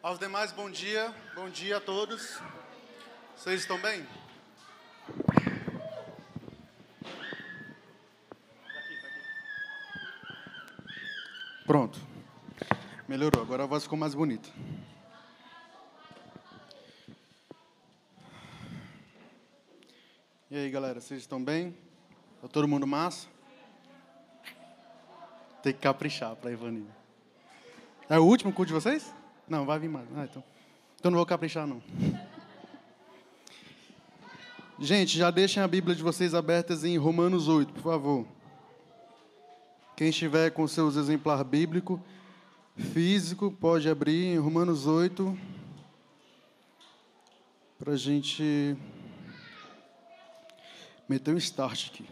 [0.00, 1.12] Aos demais, bom dia.
[1.34, 2.38] Bom dia a todos.
[3.36, 4.06] Vocês estão bem?
[11.66, 11.98] Pronto.
[13.08, 14.48] Melhorou, agora a voz ficou mais bonita.
[20.48, 21.76] E aí, galera, vocês estão bem?
[22.40, 23.26] Tá todo mundo massa?
[25.60, 26.96] Tem que caprichar para Ivaninha.
[28.08, 29.12] É o último culto de vocês?
[29.48, 30.06] Não, vai vir mais.
[30.14, 30.44] Ah, então.
[30.98, 31.82] Então não vou caprichar, não.
[34.78, 38.26] Gente, já deixem a Bíblia de vocês abertas em Romanos 8, por favor.
[39.96, 42.00] Quem estiver com seus exemplar bíblico,
[42.76, 45.36] físico, pode abrir em Romanos 8,
[47.78, 48.76] para a gente
[51.08, 52.04] meter um start aqui.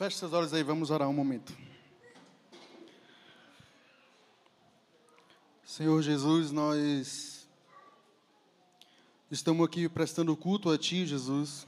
[0.00, 1.54] Feche seus olhos aí, vamos orar um momento.
[5.62, 7.46] Senhor Jesus, nós
[9.30, 11.66] estamos aqui prestando culto a Ti, Jesus.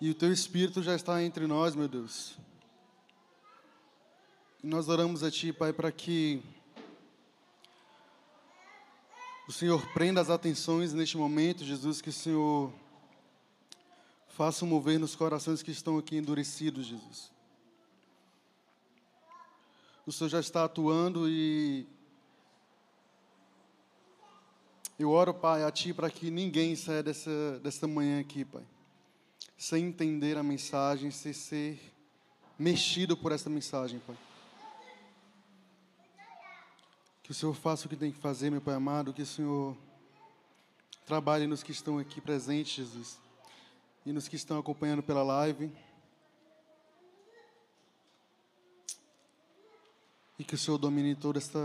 [0.00, 2.36] E o Teu Espírito já está entre nós, meu Deus.
[4.60, 6.42] E nós oramos a Ti, Pai, para que
[9.46, 12.81] o Senhor prenda as atenções neste momento, Jesus, que o Senhor
[14.32, 17.30] Faça mover nos corações que estão aqui endurecidos, Jesus.
[20.06, 21.86] O Senhor já está atuando e
[24.98, 28.62] eu oro, Pai, a Ti para que ninguém saia dessa, dessa manhã aqui, Pai,
[29.58, 31.78] sem entender a mensagem, sem ser
[32.58, 34.16] mexido por essa mensagem, Pai.
[37.22, 39.76] Que o Senhor faça o que tem que fazer, meu Pai amado, que o Senhor
[41.04, 43.21] trabalhe nos que estão aqui presentes, Jesus
[44.04, 45.70] e nos que estão acompanhando pela live.
[50.38, 51.58] E que o Senhor domine toda esta,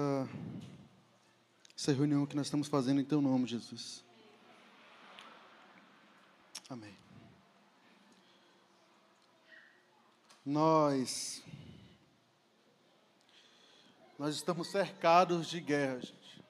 [1.76, 4.04] essa reunião que nós estamos fazendo em Teu nome, Jesus.
[6.70, 6.96] Amém.
[10.46, 11.44] Nós,
[14.20, 16.44] nós estamos cercados de guerra, gente.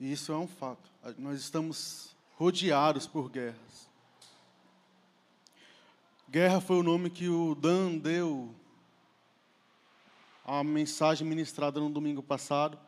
[0.00, 0.90] E isso é um fato.
[1.16, 3.88] Nós estamos rodeados por guerras.
[6.28, 8.54] Guerra foi o nome que o Dan deu
[10.44, 12.78] à mensagem ministrada no domingo passado.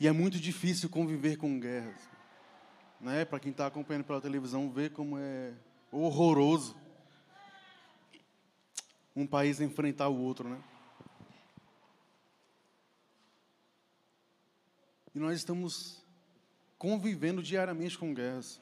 [0.00, 2.00] E é muito difícil conviver com guerras.
[3.00, 3.24] Né?
[3.24, 5.52] Para quem está acompanhando pela televisão, ver como é
[5.92, 6.74] horroroso
[9.14, 10.48] um país enfrentar o outro.
[10.48, 10.60] Né?
[15.14, 16.03] E nós estamos
[16.84, 18.60] convivendo diariamente com guerras.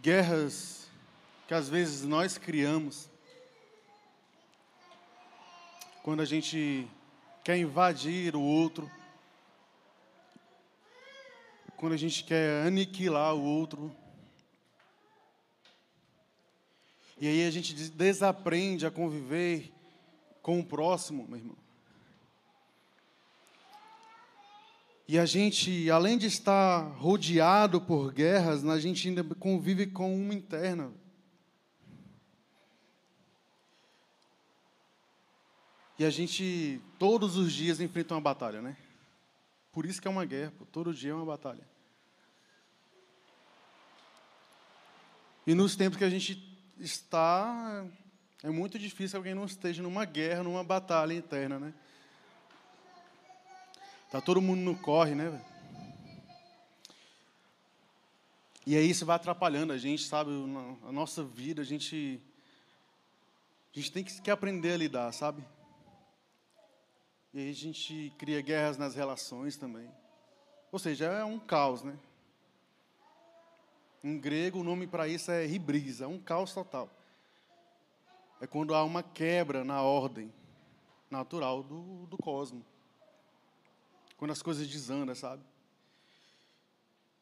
[0.00, 0.88] Guerras
[1.48, 3.10] que às vezes nós criamos.
[6.04, 6.88] Quando a gente
[7.42, 8.88] quer invadir o outro.
[11.76, 13.92] Quando a gente quer aniquilar o outro.
[17.20, 19.72] E aí a gente desaprende a conviver
[20.40, 21.63] com o próximo, meu irmão.
[25.06, 30.32] E a gente, além de estar rodeado por guerras, a gente ainda convive com uma
[30.32, 30.90] interna.
[35.98, 38.76] E a gente, todos os dias, enfrenta uma batalha, né?
[39.70, 40.64] Por isso que é uma guerra, pô.
[40.64, 41.68] todo dia é uma batalha.
[45.46, 47.86] E nos tempos que a gente está,
[48.42, 51.74] é muito difícil alguém não esteja numa guerra, numa batalha interna, né?
[54.14, 55.44] Tá todo mundo no corre, né?
[58.64, 60.30] E aí isso vai atrapalhando a gente, sabe?
[60.86, 62.22] A nossa vida, a gente.
[63.74, 65.44] A gente tem que aprender a lidar, sabe?
[67.32, 69.90] E aí a gente cria guerras nas relações também.
[70.70, 71.98] Ou seja, é um caos, né?
[74.04, 76.88] Em grego, o nome para isso é ribrisa, é um caos total.
[78.40, 80.32] É quando há uma quebra na ordem
[81.10, 82.73] natural do, do cosmos.
[84.16, 85.42] Quando as coisas desandam, sabe?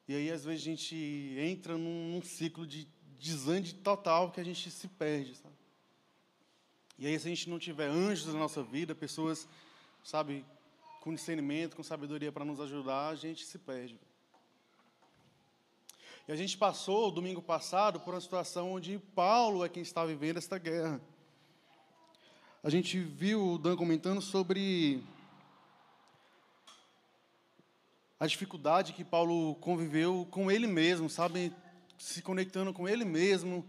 [0.08, 4.44] E aí, às vezes, a gente entra num, num ciclo de desande total que a
[4.44, 5.54] gente se perde, sabe?
[6.98, 9.48] E aí, se a gente não tiver anjos na nossa vida, pessoas,
[10.04, 10.44] sabe,
[11.00, 13.98] com discernimento, com sabedoria para nos ajudar, a gente se perde.
[16.28, 20.36] E a gente passou, domingo passado, por uma situação onde Paulo é quem está vivendo
[20.36, 21.00] esta guerra.
[22.62, 25.02] A gente viu o Dan comentando sobre
[28.22, 31.52] a dificuldade que Paulo conviveu com ele mesmo, sabe?
[31.98, 33.66] Se conectando com ele mesmo,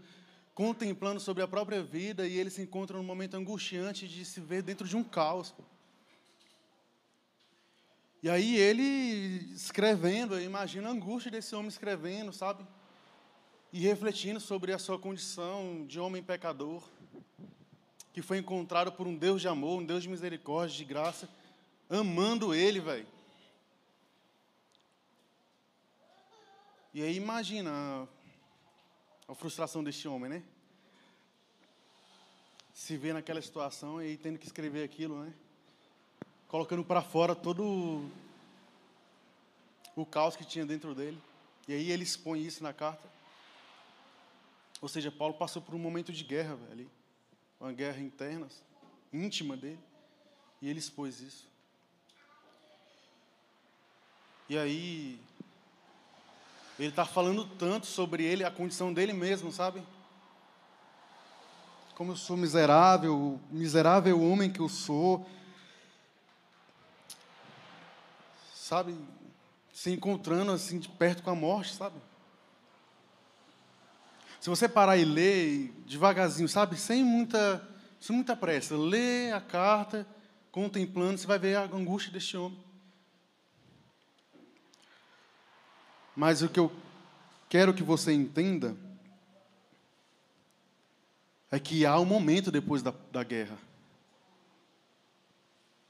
[0.54, 4.62] contemplando sobre a própria vida, e ele se encontra num momento angustiante de se ver
[4.62, 5.52] dentro de um caos.
[8.22, 12.64] E aí ele escrevendo, imagina a angústia desse homem escrevendo, sabe?
[13.72, 16.80] E refletindo sobre a sua condição de homem pecador,
[18.12, 21.28] que foi encontrado por um Deus de amor, um Deus de misericórdia, de graça,
[21.90, 23.13] amando ele, velho.
[26.94, 28.08] E aí imagina
[29.26, 30.44] a frustração deste homem, né?
[32.72, 35.34] Se vê naquela situação e tendo que escrever aquilo, né?
[36.46, 38.08] Colocando para fora todo
[39.96, 41.20] o caos que tinha dentro dele.
[41.66, 43.08] E aí ele expõe isso na carta.
[44.80, 46.88] Ou seja, Paulo passou por um momento de guerra, velho.
[47.58, 48.46] Uma guerra interna,
[49.12, 49.80] íntima dele.
[50.62, 51.48] E ele expôs isso.
[54.48, 55.18] E aí,
[56.78, 59.82] ele está falando tanto sobre ele, a condição dele mesmo, sabe?
[61.94, 65.24] Como eu sou miserável, miserável homem que eu sou.
[68.52, 68.96] Sabe?
[69.72, 71.96] Se encontrando assim de perto com a morte, sabe?
[74.40, 76.76] Se você parar e ler devagarzinho, sabe?
[76.76, 77.66] Sem muita,
[78.00, 80.06] sem muita pressa, lê a carta,
[80.50, 82.58] contemplando, você vai ver a angústia deste homem.
[86.14, 86.72] Mas o que eu
[87.48, 88.76] quero que você entenda
[91.50, 93.56] é que há um momento depois da, da guerra.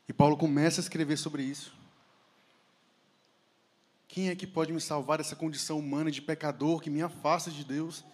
[0.08, 1.74] E Paulo começa a escrever sobre isso.
[4.06, 7.64] Quem é que pode me salvar dessa condição humana de pecador que me afasta de
[7.64, 8.04] Deus?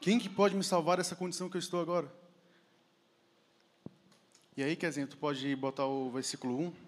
[0.00, 2.12] Quem que pode me salvar dessa condição que eu estou agora?
[4.56, 6.87] E aí, Kezinha, tu pode botar o versículo 1.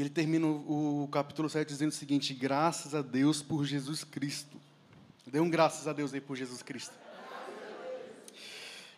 [0.00, 4.56] Ele termina o, capítulo 7 dizendo o seguinte: graças a Deus por Jesus Cristo.
[5.26, 6.94] Dê um graças a Deus aí por Jesus Cristo.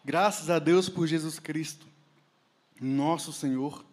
[0.04, 1.86] Graças a Deus por Jesus Cristo,
[2.80, 3.84] nosso Senhor,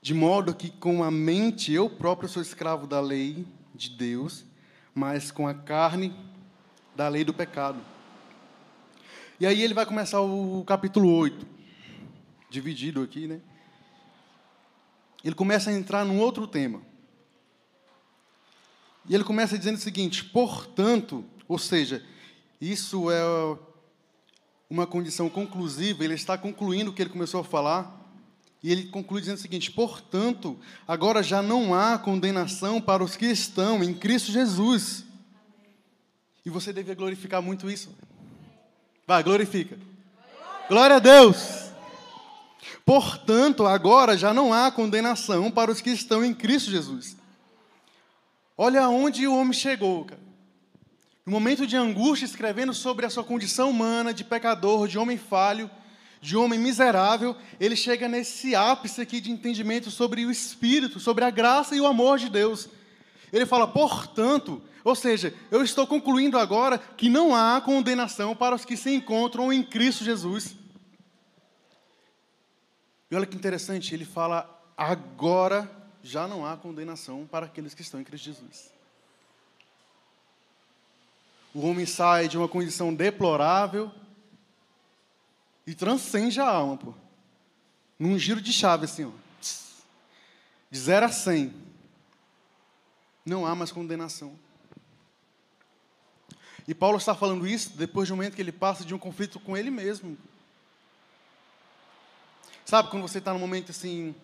[0.00, 4.44] de modo que com a mente eu próprio sou escravo da lei de Deus,
[4.94, 6.14] mas com a carne
[6.96, 7.80] da lei do pecado.
[9.38, 11.46] E aí ele vai começar o capítulo 8,
[12.48, 13.40] dividido aqui, né?
[15.24, 16.82] Ele começa a entrar num outro tema.
[19.08, 22.04] E ele começa dizendo o seguinte: portanto, ou seja,
[22.60, 23.22] isso é
[24.68, 28.00] uma condição conclusiva, ele está concluindo o que ele começou a falar,
[28.62, 33.26] e ele conclui dizendo o seguinte: portanto, agora já não há condenação para os que
[33.26, 35.04] estão em Cristo Jesus.
[36.46, 37.90] E você deve glorificar muito isso.
[39.06, 39.78] Vai, glorifica.
[40.68, 41.53] Glória a Deus.
[42.84, 47.16] Portanto, agora já não há condenação para os que estão em Cristo Jesus.
[48.56, 50.22] Olha aonde o homem chegou, cara.
[51.26, 55.70] No momento de angústia, escrevendo sobre a sua condição humana, de pecador, de homem falho,
[56.20, 61.30] de homem miserável, ele chega nesse ápice aqui de entendimento sobre o Espírito, sobre a
[61.30, 62.68] graça e o amor de Deus.
[63.32, 68.64] Ele fala, portanto, ou seja, eu estou concluindo agora que não há condenação para os
[68.64, 70.54] que se encontram em Cristo Jesus.
[73.14, 75.70] E olha que interessante, ele fala: agora
[76.02, 78.72] já não há condenação para aqueles que estão em Cristo Jesus.
[81.54, 83.88] O homem sai de uma condição deplorável
[85.64, 86.92] e transcende a alma, pô.
[87.96, 89.12] Num giro de chave, assim, ó.
[90.68, 91.54] De zero a cem.
[93.24, 94.36] Não há mais condenação.
[96.66, 99.38] E Paulo está falando isso depois de um momento que ele passa de um conflito
[99.38, 100.18] com ele mesmo.
[102.64, 104.14] Sabe, quando você está num momento assim,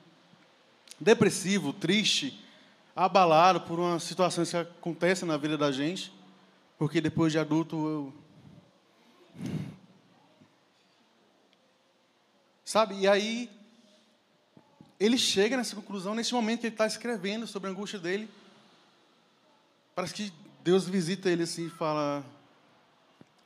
[0.99, 2.43] depressivo, triste,
[2.97, 6.13] abalado por uma situação que acontece na vida da gente,
[6.79, 8.15] porque depois de adulto eu.
[12.65, 13.51] Sabe, e aí
[14.99, 18.29] ele chega nessa conclusão nesse momento que ele está escrevendo sobre a angústia dele.
[19.95, 20.33] Parece que
[20.63, 22.25] Deus visita ele assim e fala: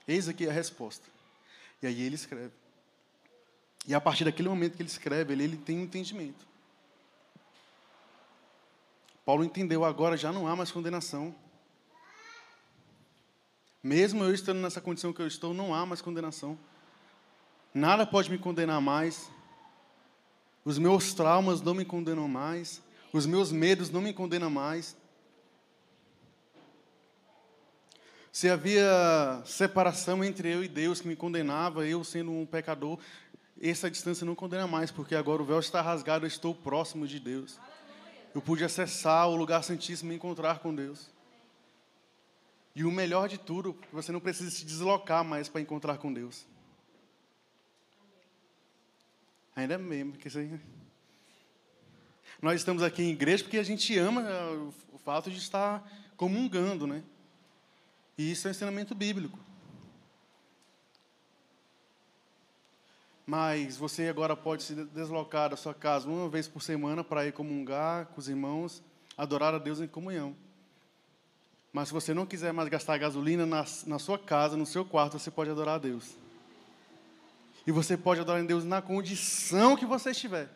[0.06, 1.06] Eis aqui a resposta.
[1.82, 2.63] E aí ele escreve.
[3.86, 6.46] E a partir daquele momento que ele escreve, ele, ele tem um entendimento.
[9.24, 11.34] Paulo entendeu, agora já não há mais condenação.
[13.82, 16.58] Mesmo eu estando nessa condição que eu estou, não há mais condenação.
[17.72, 19.30] Nada pode me condenar mais.
[20.64, 22.82] Os meus traumas não me condenam mais.
[23.12, 24.96] Os meus medos não me condenam mais.
[28.32, 32.98] Se havia separação entre eu e Deus que me condenava, eu sendo um pecador,
[33.70, 37.18] essa distância não condena mais, porque agora o véu está rasgado, eu estou próximo de
[37.18, 37.58] Deus.
[38.34, 41.08] Eu pude acessar o lugar santíssimo e encontrar com Deus.
[42.74, 46.44] E o melhor de tudo, você não precisa se deslocar mais para encontrar com Deus.
[49.54, 50.60] Ainda mesmo, que isso aí.
[52.42, 54.24] Nós estamos aqui em igreja porque a gente ama
[54.92, 57.02] o fato de estar comungando, né?
[58.18, 59.38] E isso é um ensinamento bíblico.
[63.26, 67.32] Mas você agora pode se deslocar da sua casa uma vez por semana para ir
[67.32, 68.82] comungar com os irmãos,
[69.16, 70.36] adorar a Deus em comunhão.
[71.72, 75.18] Mas se você não quiser mais gastar gasolina na, na sua casa, no seu quarto,
[75.18, 76.10] você pode adorar a Deus.
[77.66, 80.50] E você pode adorar a Deus na condição que você estiver.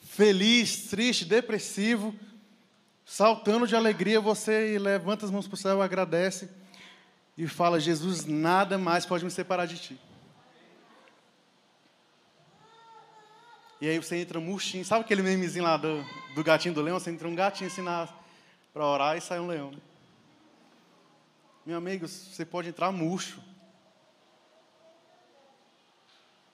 [0.00, 2.14] Feliz, triste, depressivo,
[3.06, 6.50] saltando de alegria, você levanta as mãos para o céu, agradece
[7.38, 10.00] e fala: Jesus, nada mais pode me separar de ti.
[13.84, 14.82] E aí você entra murchinho.
[14.82, 16.02] Sabe aquele memezinho lá do,
[16.34, 16.98] do gatinho do leão?
[16.98, 17.82] Você entra um gatinho assim
[18.72, 19.74] para orar e sai um leão.
[21.66, 23.42] Meu amigo, você pode entrar murcho.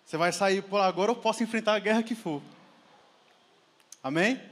[0.04, 2.42] Você vai sair por agora, eu posso enfrentar a guerra que for.
[4.02, 4.42] Amém?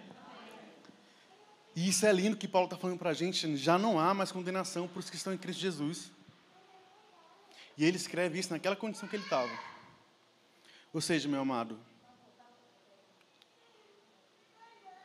[1.74, 3.56] E isso é lindo que Paulo está falando para a gente.
[3.56, 6.12] Já não há mais condenação para os que estão em Cristo Jesus.
[7.76, 9.50] E ele escreve isso naquela condição que ele estava.
[10.94, 11.76] Ou seja, meu amado,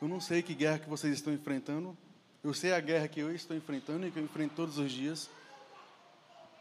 [0.03, 1.97] eu não sei que guerra que vocês estão enfrentando.
[2.43, 5.29] Eu sei a guerra que eu estou enfrentando e que eu enfrento todos os dias.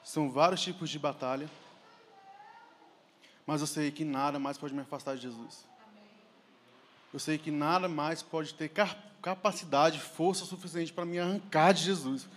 [0.05, 1.51] São vários tipos de batalha.
[3.45, 5.67] Mas eu sei que nada mais pode me afastar de Jesus.
[7.13, 8.71] Eu sei que nada mais pode ter
[9.21, 12.29] capacidade, força suficiente para me arrancar de Jesus.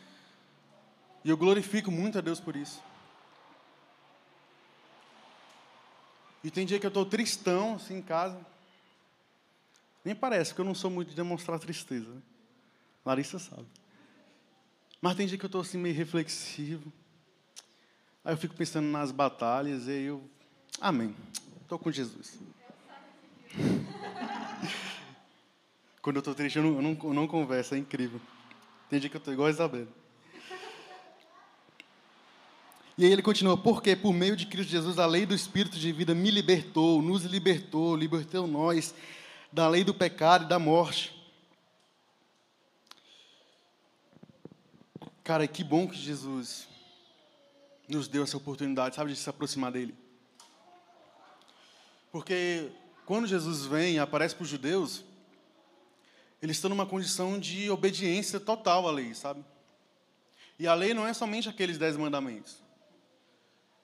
[1.23, 2.81] E eu glorifico muito a Deus por isso.
[6.43, 8.54] E tem dia que eu estou tristão, assim, em casa.
[10.05, 12.07] Nem parece, que eu não sou muito de demonstrar tristeza.
[12.07, 12.21] Né?
[13.03, 13.65] Larissa sabe.
[15.01, 16.93] Mas tem dia que eu estou assim, meio reflexivo.
[18.23, 20.23] Aí eu fico pensando nas batalhas e aí eu.
[20.79, 21.15] Amém.
[21.63, 22.37] Estou com Jesus.
[26.03, 28.21] Quando eu estou triste, eu não, eu, não, eu não converso, é incrível.
[28.87, 29.87] Tem dia que eu estou igual a Isabela.
[32.95, 35.91] E aí ele continua, porque por meio de Cristo Jesus a lei do Espírito de
[35.91, 38.93] vida me libertou, nos libertou, libertou nós
[39.51, 41.13] da lei do pecado e da morte.
[45.23, 46.67] Cara, que bom que Jesus
[47.87, 49.95] nos deu essa oportunidade, sabe, de se aproximar dele.
[52.11, 52.71] Porque
[53.05, 55.03] quando Jesus vem e aparece para os judeus,
[56.41, 59.43] eles estão numa condição de obediência total à lei, sabe?
[60.57, 62.63] E a lei não é somente aqueles dez mandamentos.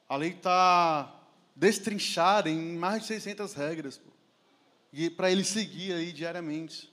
[0.07, 1.13] A lei está
[1.55, 4.01] destrinchada em mais de 600 regras
[5.17, 6.91] para ele seguir aí diariamente.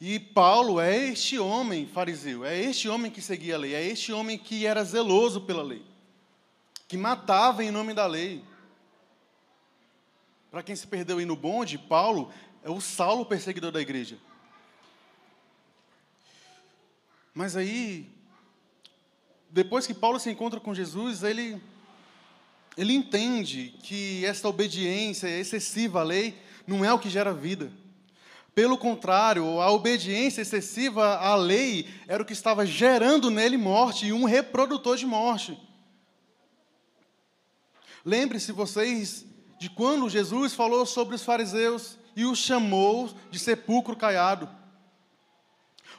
[0.00, 4.12] E Paulo é este homem fariseu, é este homem que seguia a lei, é este
[4.12, 5.84] homem que era zeloso pela lei,
[6.88, 8.44] que matava em nome da lei.
[10.50, 12.32] Para quem se perdeu aí no bonde, Paulo
[12.62, 14.18] é o Saulo perseguidor da igreja.
[17.32, 18.10] Mas aí,
[19.48, 21.62] depois que Paulo se encontra com Jesus, ele,
[22.76, 26.34] ele entende que essa obediência excessiva à lei
[26.66, 27.72] não é o que gera vida.
[28.54, 34.12] Pelo contrário, a obediência excessiva à lei era o que estava gerando nele morte e
[34.12, 35.58] um reprodutor de morte.
[38.04, 39.24] Lembre-se vocês
[39.58, 44.48] de quando Jesus falou sobre os fariseus e os chamou de sepulcro caiado.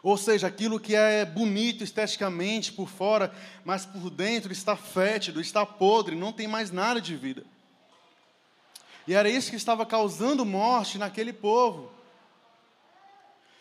[0.04, 3.34] Ou seja, aquilo que é bonito esteticamente por fora,
[3.64, 7.46] mas por dentro está fétido, está podre, não tem mais nada de vida.
[9.08, 11.90] E era isso que estava causando morte naquele povo.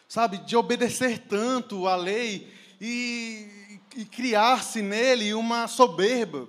[0.08, 6.48] Sabe, de obedecer tanto à lei e, e criar-se nele uma soberba.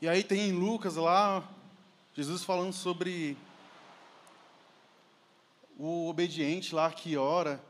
[0.00, 1.42] E aí tem em Lucas lá,
[2.14, 3.36] Jesus falando sobre
[5.76, 7.62] o obediente lá que ora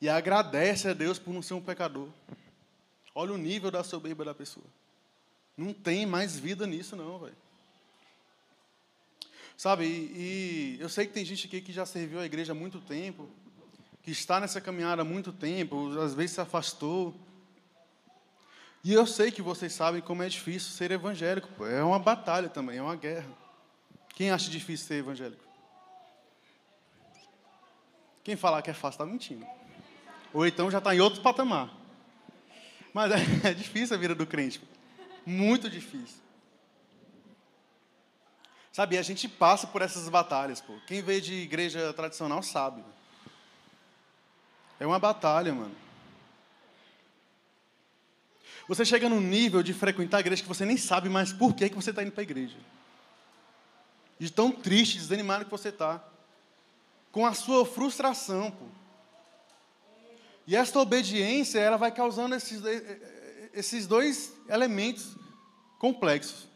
[0.00, 2.08] e agradece a Deus por não ser um pecador.
[3.14, 4.66] Olha o nível da soberba da pessoa.
[5.56, 7.36] Não tem mais vida nisso, não, velho.
[9.56, 12.54] Sabe, e, e, eu sei que tem gente aqui que já serviu a igreja há
[12.54, 13.26] muito tempo,
[14.02, 17.18] que está nessa caminhada há muito tempo, às vezes se afastou.
[18.84, 21.64] E eu sei que vocês sabem como é difícil ser evangélico.
[21.64, 23.30] É uma batalha também, é uma guerra.
[24.10, 25.45] Quem acha difícil ser evangélico?
[28.26, 29.46] Quem falar que é fácil está mentindo.
[30.32, 31.72] Ou então já está em outro patamar.
[32.92, 33.18] Mas é,
[33.50, 34.60] é difícil a vida do crente.
[35.24, 36.20] Muito difícil.
[38.72, 40.76] Sabe, a gente passa por essas batalhas, pô.
[40.88, 42.84] Quem veio de igreja tradicional sabe.
[44.80, 45.76] É uma batalha, mano.
[48.66, 51.68] Você chega num nível de frequentar a igreja que você nem sabe mais por que,
[51.68, 52.56] que você está indo para a igreja.
[54.18, 56.02] De tão triste, desanimado que você está.
[57.16, 58.66] Com a sua frustração, pô.
[60.46, 62.60] E esta obediência, ela vai causando esses,
[63.54, 65.16] esses dois elementos
[65.78, 66.46] complexos.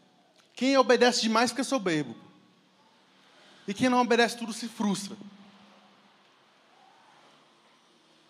[0.53, 2.15] Quem obedece demais fica soberbo.
[3.67, 5.17] E quem não obedece tudo se frustra.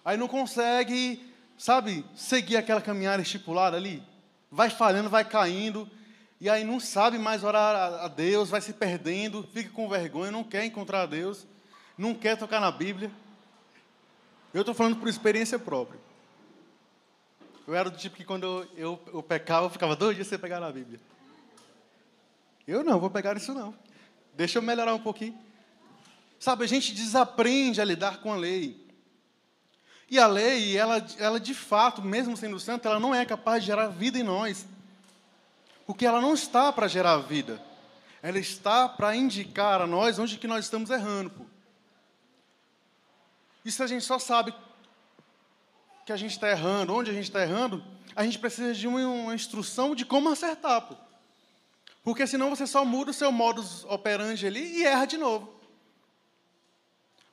[0.05, 4.01] Aí não consegue, sabe, seguir aquela caminhada estipulada ali.
[4.49, 5.85] Vai falhando, vai caindo.
[6.39, 10.45] E aí não sabe mais orar a Deus, vai se perdendo, fica com vergonha, não
[10.45, 11.45] quer encontrar a Deus,
[12.01, 13.11] não quer tocar na Bíblia.
[14.51, 15.99] Eu estou falando por experiência própria.
[17.67, 20.39] Eu era do tipo que quando eu, eu, eu pecava, eu ficava dois dias sem
[20.39, 20.99] pegar na Bíblia.
[22.67, 23.73] Eu não, vou pegar isso não.
[24.33, 25.37] Deixa eu melhorar um pouquinho.
[26.39, 28.83] Sabe, a gente desaprende a lidar com a lei.
[30.09, 33.67] E a lei, ela, ela de fato, mesmo sendo santa, ela não é capaz de
[33.67, 34.65] gerar vida em nós.
[35.85, 37.61] Porque ela não está para gerar vida.
[38.23, 41.29] Ela está para indicar a nós onde que nós estamos errando.
[41.29, 41.50] Pô.
[43.65, 44.53] Se a gente só sabe
[46.05, 47.83] que a gente está errando, onde a gente está errando,
[48.15, 50.81] a gente precisa de uma instrução de como acertar.
[50.81, 50.95] Pô.
[52.03, 55.61] Porque senão você só muda o seu modus operandi ali e erra de novo.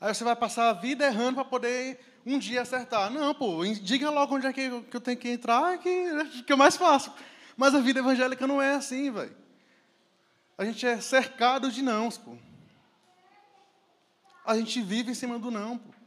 [0.00, 3.11] Aí você vai passar a vida errando para poder um dia acertar.
[3.11, 6.76] Não, pô, diga logo onde é que eu tenho que entrar, que, que é mais
[6.76, 7.12] fácil.
[7.56, 9.35] Mas a vida evangélica não é assim, velho.
[10.56, 12.37] A gente é cercado de nãos, pô.
[14.44, 15.98] A gente vive em cima do não, pô.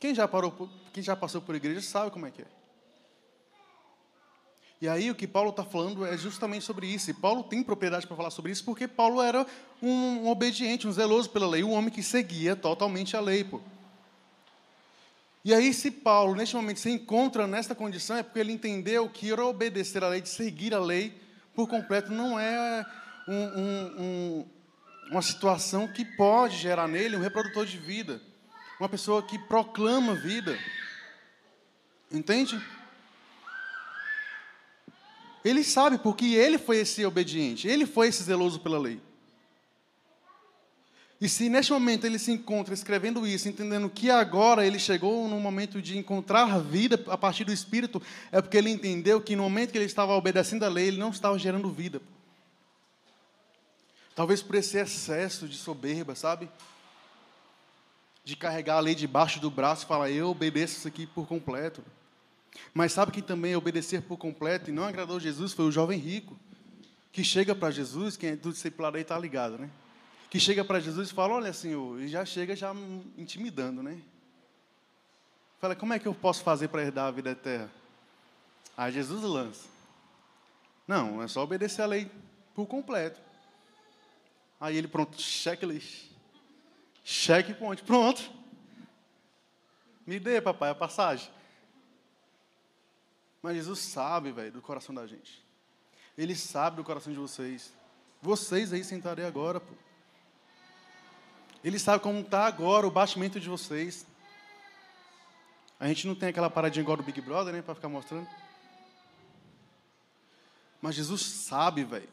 [0.00, 2.46] Quem já, parou, quem já passou por igreja sabe como é que é.
[4.80, 7.10] E aí o que Paulo está falando é justamente sobre isso.
[7.10, 9.46] E Paulo tem propriedade para falar sobre isso porque Paulo era
[9.82, 13.44] um, um, obediente, um zeloso pela lei, um homem que seguia totalmente a lei.
[13.44, 13.60] Pô.
[15.44, 19.30] E aí, se Paulo, neste momento, se encontra nesta condição, é porque ele entendeu que
[19.34, 21.14] obedecer a lei, de seguir a lei
[21.54, 22.86] por completo, não é
[23.28, 24.46] um,
[25.10, 28.29] uma situação que pode gerar nele um reprodutor de vida
[28.80, 30.58] uma pessoa que proclama vida.
[32.10, 32.60] Entende?
[35.44, 39.00] Ele sabe porque ele foi esse obediente, ele foi esse zeloso pela lei.
[41.20, 45.38] E se neste momento ele se encontra escrevendo isso, entendendo que agora ele chegou no
[45.38, 48.00] momento de encontrar vida a partir do Espírito,
[48.32, 51.10] é porque ele entendeu que no momento que ele estava obedecendo a lei, ele não
[51.10, 52.00] estava gerando vida.
[54.14, 56.48] Talvez por esse excesso de soberba, sabe?
[58.24, 61.82] De carregar a lei debaixo do braço e falar, eu obedeço isso aqui por completo.
[62.74, 66.38] Mas sabe quem também obedecer por completo e não agradou Jesus foi o jovem rico,
[67.12, 69.70] que chega para Jesus, quem é do discipulado aí está ligado, né?
[70.28, 72.72] Que chega para Jesus e fala, olha Senhor, e já chega já
[73.16, 74.00] intimidando, né?
[75.60, 77.70] Fala, como é que eu posso fazer para herdar a vida eterna?
[78.76, 79.68] Aí Jesus lança.
[80.86, 82.10] Não, é só obedecer a lei
[82.54, 83.20] por completo.
[84.60, 86.09] Aí ele, pronto, checklist.
[87.10, 87.82] Cheque ponte.
[87.82, 88.30] Pronto.
[90.06, 91.28] Me dê, papai, a passagem.
[93.42, 95.44] Mas Jesus sabe, velho, do coração da gente.
[96.16, 97.72] Ele sabe do coração de vocês.
[98.22, 99.74] Vocês aí sentarem agora, pô.
[101.64, 104.06] Ele sabe como está agora o batimento de vocês.
[105.80, 108.28] A gente não tem aquela paradinha igual do Big Brother, né, para ficar mostrando.
[110.80, 112.08] Mas Jesus sabe, velho.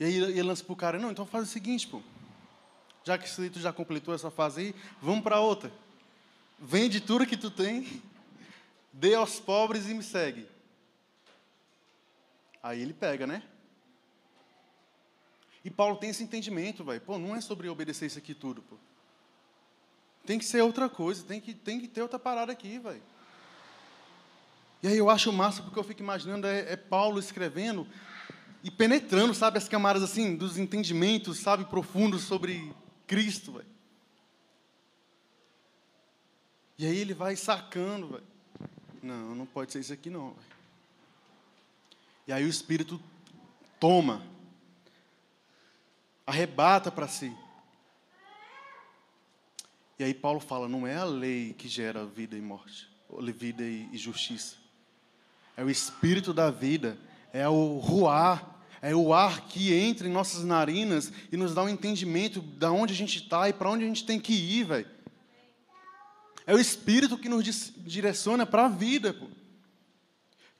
[0.00, 2.00] E aí ele lança pro cara, não, então faz o seguinte, pô
[3.06, 5.70] já que tu já completou essa fase aí, vamos para outra.
[6.58, 8.02] Vende tudo que tu tem,
[8.92, 10.48] dê aos pobres e me segue.
[12.60, 13.44] Aí ele pega, né?
[15.64, 16.98] E Paulo tem esse entendimento, vai.
[16.98, 18.74] Pô, não é sobre obedecer isso aqui tudo, pô.
[20.26, 23.00] Tem que ser outra coisa, tem que, tem que ter outra parada aqui, vai.
[24.82, 27.86] E aí eu acho massa, porque eu fico imaginando, é, é Paulo escrevendo
[28.64, 32.74] e penetrando, sabe, as camadas assim, dos entendimentos, sabe, profundos sobre
[33.06, 33.66] Cristo, velho.
[36.78, 38.26] E aí ele vai sacando, velho.
[39.02, 40.56] Não, não pode ser isso aqui não, velho.
[42.26, 43.00] E aí o Espírito
[43.78, 44.26] toma,
[46.26, 47.34] arrebata para si.
[49.98, 52.90] E aí Paulo fala, não é a lei que gera vida e morte,
[53.34, 54.56] vida e justiça.
[55.56, 56.98] É o Espírito da vida,
[57.32, 58.55] é o ruar,
[58.86, 62.92] É o ar que entra em nossas narinas e nos dá um entendimento de onde
[62.92, 64.86] a gente está e para onde a gente tem que ir, velho.
[66.46, 69.12] É o Espírito que nos direciona para a vida.
[69.12, 69.26] Pô.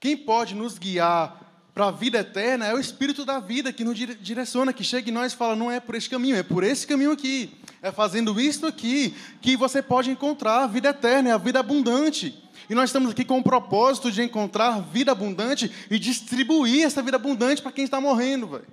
[0.01, 3.97] Quem pode nos guiar para a vida eterna é o Espírito da vida que nos
[3.97, 6.85] direciona, que chega em nós e fala: não é por esse caminho, é por esse
[6.85, 7.57] caminho aqui.
[7.81, 12.43] É fazendo isto aqui que você pode encontrar a vida eterna, a vida abundante.
[12.69, 17.17] E nós estamos aqui com o propósito de encontrar vida abundante e distribuir essa vida
[17.17, 18.67] abundante para quem está morrendo, velho.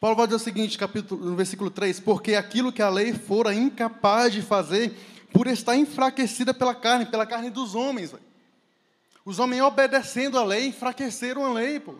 [0.00, 3.54] Paulo vai dizer o seguinte, capítulo, no versículo 3: Porque aquilo que a lei fora
[3.54, 4.96] incapaz de fazer,
[5.32, 8.12] por estar enfraquecida pela carne, pela carne dos homens.
[8.12, 8.22] Véio.
[9.24, 11.94] Os homens obedecendo a lei, enfraqueceram a lei, pô.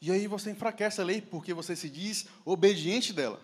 [0.00, 3.40] E aí você enfraquece a lei porque você se diz obediente dela.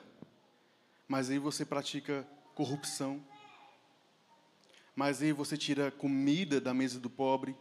[1.09, 3.21] Mas aí você pratica corrupção.
[4.95, 7.57] Mas aí você tira comida da mesa do pobre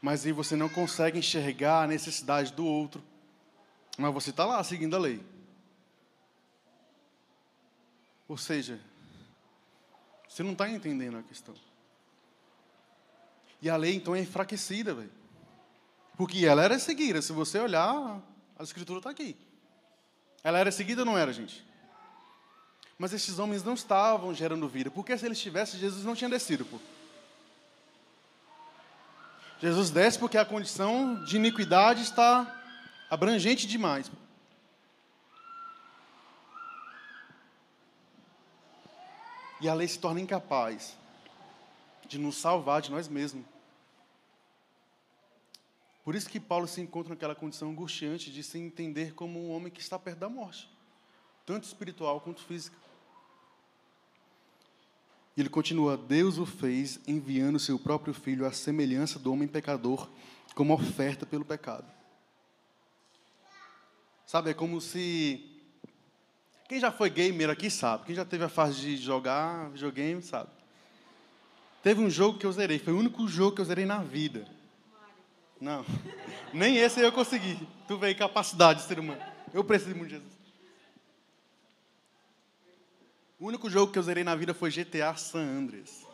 [0.00, 3.02] mas aí você não consegue enxergar a necessidade do outro.
[3.96, 5.20] Mas você está lá seguindo a lei.
[8.28, 8.80] Ou seja,
[10.28, 11.54] você não está entendendo a questão.
[13.60, 15.10] E a lei então é enfraquecida, velho.
[16.16, 17.20] Porque ela era seguida.
[17.20, 18.22] Se você olhar,
[18.56, 19.36] a escritura está aqui.
[20.44, 21.66] Ela era seguida ou não era, gente?
[22.98, 24.90] Mas esses homens não estavam gerando vida.
[24.90, 26.78] Porque se eles tivessem, Jesus não tinha descido, pô.
[29.60, 32.54] Jesus desce porque a condição de iniquidade está
[33.08, 34.10] abrangente demais.
[39.60, 40.96] E a lei se torna incapaz
[42.06, 43.44] de nos salvar de nós mesmos.
[46.04, 49.70] Por isso que Paulo se encontra naquela condição angustiante de se entender como um homem
[49.70, 50.70] que está perto da morte,
[51.44, 52.76] tanto espiritual quanto física.
[55.38, 60.08] E ele continua: Deus o fez enviando seu próprio filho à semelhança do homem pecador,
[60.52, 61.86] como oferta pelo pecado.
[64.26, 65.40] Sabe, é como se.
[66.68, 68.06] Quem já foi gamer aqui sabe.
[68.06, 70.50] Quem já teve a fase de jogar videogame sabe.
[71.84, 72.80] Teve um jogo que eu zerei.
[72.80, 74.44] Foi o único jogo que eu zerei na vida.
[75.60, 75.86] Não.
[76.52, 77.56] Nem esse eu consegui.
[77.86, 79.22] Tu vê capacidade, ser humano.
[79.54, 80.37] Eu preciso muito de Jesus.
[83.40, 86.04] O único jogo que eu zerei na vida foi GTA San Andreas.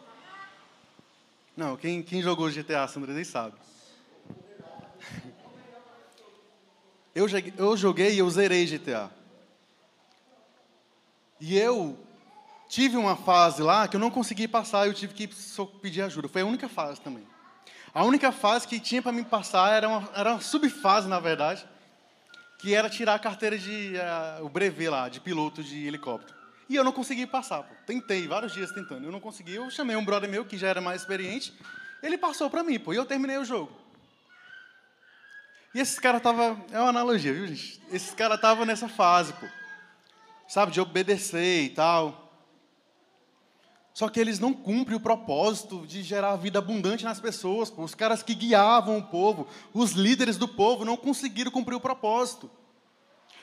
[1.56, 3.56] Não, quem, quem jogou GTA San Andreas aí sabe.
[7.14, 9.08] Eu, eu joguei e eu zerei GTA.
[11.40, 11.96] E eu
[12.68, 15.30] tive uma fase lá que eu não consegui passar, eu tive que
[15.80, 16.26] pedir ajuda.
[16.26, 17.24] Foi a única fase também.
[17.94, 21.64] A única fase que tinha para me passar era uma, era uma subfase, na verdade,
[22.58, 23.92] que era tirar a carteira de.
[23.94, 26.43] Uh, o brevet lá, de piloto de helicóptero.
[26.68, 27.62] E eu não consegui passar.
[27.62, 27.74] Pô.
[27.86, 29.04] Tentei, vários dias tentando.
[29.04, 29.54] Eu não consegui.
[29.54, 31.52] Eu chamei um brother meu que já era mais experiente.
[32.02, 33.72] Ele passou para mim, pô, e eu terminei o jogo.
[35.74, 37.80] E esses caras tava, é uma analogia, viu, gente?
[37.90, 39.46] Esses caras tava nessa fase, pô.
[40.46, 42.24] Sabe, de obedecer e tal.
[43.92, 47.70] Só que eles não cumprem o propósito de gerar vida abundante nas pessoas.
[47.70, 47.82] Pô.
[47.82, 52.50] Os caras que guiavam o povo, os líderes do povo, não conseguiram cumprir o propósito.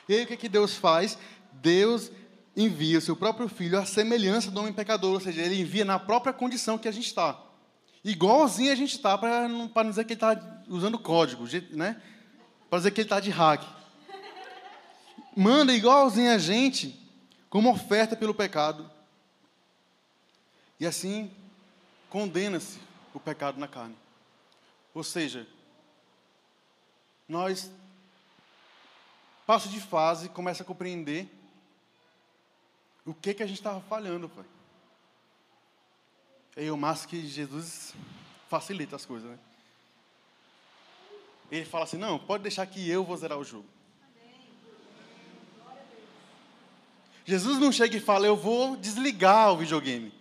[0.08, 1.18] E aí o que, que Deus faz?
[1.52, 2.10] Deus
[2.56, 5.98] envia o seu próprio filho à semelhança do homem pecador, ou seja, ele envia na
[5.98, 7.40] própria condição que a gente está.
[8.04, 12.00] Igualzinho a gente está, para não, não dizer que ele está usando código, né?
[12.68, 13.62] para dizer que ele está de hack.
[15.36, 16.98] Manda igualzinho a gente,
[17.48, 18.90] como oferta pelo pecado.
[20.80, 21.30] E assim,
[22.10, 22.78] condena-se
[23.14, 23.96] o pecado na carne.
[24.94, 25.46] Ou seja,
[27.28, 27.70] nós,
[29.46, 31.30] passo de fase, começa a compreender
[33.04, 34.44] o que, que a gente estava falhando, pai.
[36.56, 37.94] É o mais que Jesus
[38.48, 39.38] facilita as coisas, né?
[41.50, 43.66] Ele fala assim: não, pode deixar que eu vou zerar o jogo.
[47.24, 50.12] Jesus não chega e fala, eu vou desligar o videogame.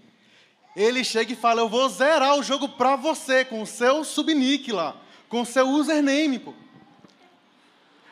[0.76, 4.72] Ele chega e fala, eu vou zerar o jogo para você, com o seu subnick
[4.72, 4.96] lá,
[5.28, 6.54] com o seu username, pô.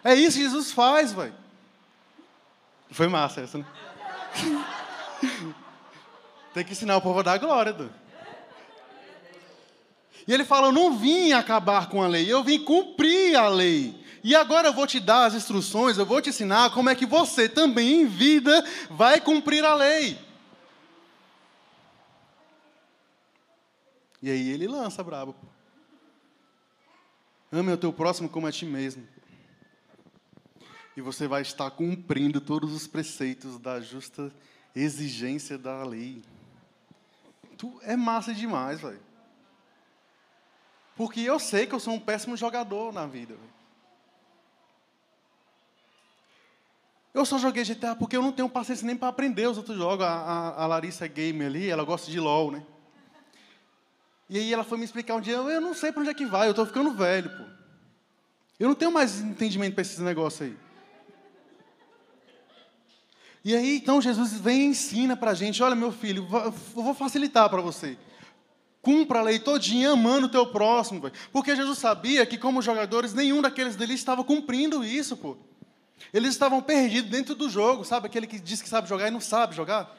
[0.03, 1.35] É isso que Jesus faz, velho.
[2.89, 3.65] Foi massa essa, né?
[6.53, 7.91] Tem que ensinar o povo a dar glória, do.
[10.27, 13.97] E ele fala: Eu não vim acabar com a lei, eu vim cumprir a lei.
[14.23, 17.05] E agora eu vou te dar as instruções, eu vou te ensinar como é que
[17.05, 20.19] você também em vida vai cumprir a lei.
[24.21, 25.33] E aí ele lança brabo.
[27.51, 29.07] Ame o teu próximo como a ti mesmo
[30.95, 34.33] e você vai estar cumprindo todos os preceitos da justa
[34.75, 36.21] exigência da lei.
[37.57, 39.01] Tu é massa demais, velho.
[40.95, 43.35] Porque eu sei que eu sou um péssimo jogador na vida.
[47.13, 50.05] Eu só joguei GTA porque eu não tenho paciência nem para aprender os outros jogos.
[50.05, 52.63] A, a, a, Larissa é gamer ali, ela gosta de LOL, né?
[54.29, 56.25] E aí ela foi me explicar um dia, eu não sei para onde é que
[56.25, 57.43] vai, eu estou ficando velho, pô.
[58.59, 60.57] Eu não tenho mais entendimento para esses negócios aí.
[63.43, 66.93] E aí, então, Jesus vem e ensina para a gente, olha, meu filho, eu vou
[66.93, 67.97] facilitar para você.
[68.81, 71.01] Cumpra a lei todinha amando o teu próximo.
[71.01, 71.13] Véio.
[71.31, 75.37] Porque Jesus sabia que, como jogadores, nenhum daqueles dele estava cumprindo isso, pô.
[76.13, 78.07] Eles estavam perdidos dentro do jogo, sabe?
[78.07, 79.97] Aquele que diz que sabe jogar e não sabe jogar.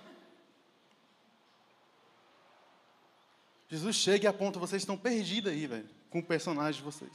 [3.68, 7.12] Jesus chega e aponta, vocês estão perdidos aí, velho, com o personagem de vocês.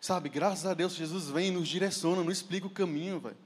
[0.00, 3.36] Sabe, graças a Deus, Jesus vem e nos direciona, nos explica o caminho, velho.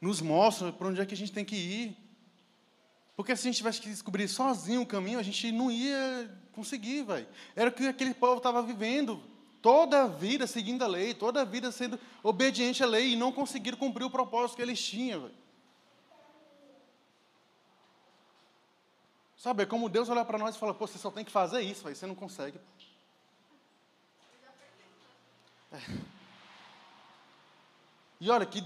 [0.00, 1.96] Nos mostra para onde é que a gente tem que ir.
[3.16, 7.02] Porque se a gente tivesse que descobrir sozinho o caminho, a gente não ia conseguir,
[7.02, 7.28] velho.
[7.54, 9.22] Era o que aquele povo estava vivendo.
[9.60, 13.30] Toda a vida seguindo a lei, toda a vida sendo obediente à lei e não
[13.30, 15.34] conseguiram cumprir o propósito que eles tinham, velho.
[19.36, 21.62] Sabe, é como Deus olha para nós e fala, pô, você só tem que fazer
[21.62, 22.58] isso, véio, você não consegue.
[25.72, 25.78] É.
[28.20, 28.62] E olha, que,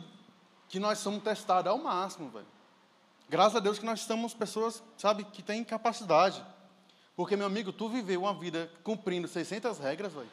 [0.68, 2.46] que nós somos testados ao máximo, velho.
[3.28, 6.44] Graças a Deus que nós estamos pessoas, sabe, que têm capacidade.
[7.16, 10.30] Porque, meu amigo, tu viveu uma vida cumprindo 600 regras, velho,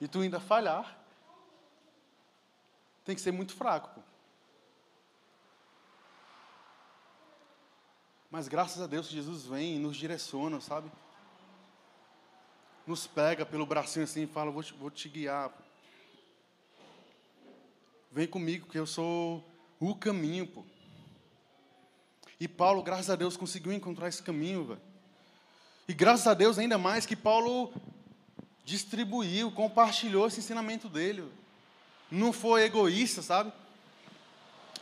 [0.00, 0.96] e tu ainda falhar,
[3.04, 4.00] tem que ser muito fraco, pô.
[8.30, 10.92] Mas graças a Deus Jesus vem e nos direciona, sabe?
[12.86, 15.48] Nos pega pelo bracinho assim e fala, vou te, vou te guiar.
[15.48, 15.67] Pô.
[18.10, 19.44] Vem comigo que eu sou
[19.78, 20.64] o caminho, pô.
[22.40, 24.80] E Paulo, graças a Deus, conseguiu encontrar esse caminho, velho.
[25.88, 27.72] E graças a Deus, ainda mais, que Paulo
[28.64, 31.22] distribuiu, compartilhou esse ensinamento dele.
[31.22, 31.32] Véio.
[32.10, 33.52] Não foi egoísta, sabe?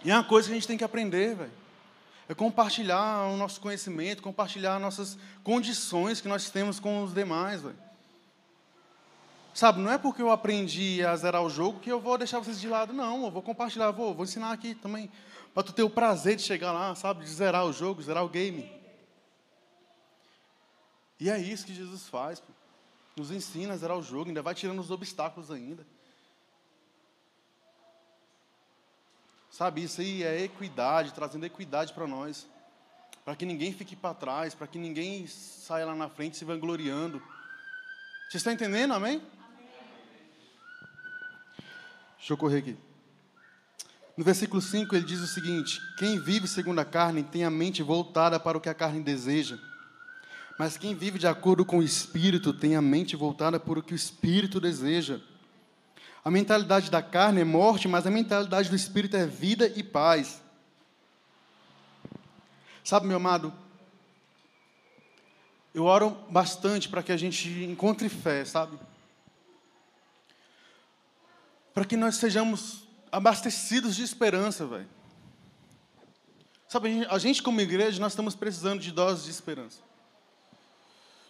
[0.04, 1.52] E é uma coisa que a gente tem que aprender, velho.
[2.28, 7.85] É compartilhar o nosso conhecimento, compartilhar nossas condições que nós temos com os demais, velho.
[9.56, 12.60] Sabe, não é porque eu aprendi a zerar o jogo que eu vou deixar vocês
[12.60, 13.24] de lado, não.
[13.24, 15.10] Eu vou compartilhar, vou, vou ensinar aqui também
[15.54, 18.28] para tu ter o prazer de chegar lá, sabe, de zerar o jogo, zerar o
[18.28, 18.70] game.
[21.18, 22.52] E é isso que Jesus faz, pô.
[23.16, 25.86] nos ensina a zerar o jogo, ainda vai tirando os obstáculos ainda.
[29.50, 32.46] Sabe, isso aí é equidade, trazendo equidade para nós.
[33.24, 37.22] Para que ninguém fique para trás, para que ninguém saia lá na frente se vangloriando.
[38.28, 39.22] Vocês estão entendendo, amém?
[42.18, 42.76] Deixa eu correr aqui.
[44.16, 47.82] No versículo 5 ele diz o seguinte: Quem vive segundo a carne tem a mente
[47.82, 49.58] voltada para o que a carne deseja.
[50.58, 53.92] Mas quem vive de acordo com o espírito tem a mente voltada para o que
[53.92, 55.20] o espírito deseja.
[56.24, 60.42] A mentalidade da carne é morte, mas a mentalidade do espírito é vida e paz.
[62.82, 63.52] Sabe, meu amado,
[65.74, 68.78] eu oro bastante para que a gente encontre fé, sabe?
[71.76, 74.88] Para que nós sejamos abastecidos de esperança, velho.
[76.66, 79.82] Sabe, a gente como igreja, nós estamos precisando de doses de esperança.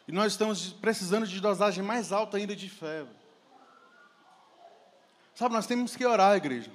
[0.07, 3.03] E nós estamos precisando de dosagem mais alta ainda de fé.
[3.03, 3.17] Véio.
[5.35, 6.71] Sabe, nós temos que orar, igreja.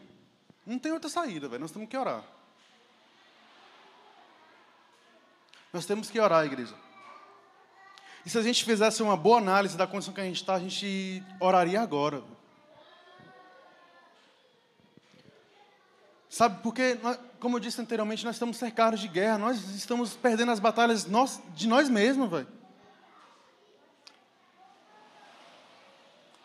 [0.65, 1.61] Não tem outra saída, velho.
[1.61, 2.25] Nós temos que orar.
[5.71, 6.75] Nós temos que orar, igreja.
[8.25, 10.59] E se a gente fizesse uma boa análise da condição que a gente está, a
[10.59, 12.19] gente oraria agora.
[12.19, 12.40] Véio.
[16.31, 16.97] Sabe, porque,
[17.41, 21.05] como eu disse anteriormente, nós estamos cercados de guerra, nós estamos perdendo as batalhas
[21.53, 22.47] de nós mesmos, velho.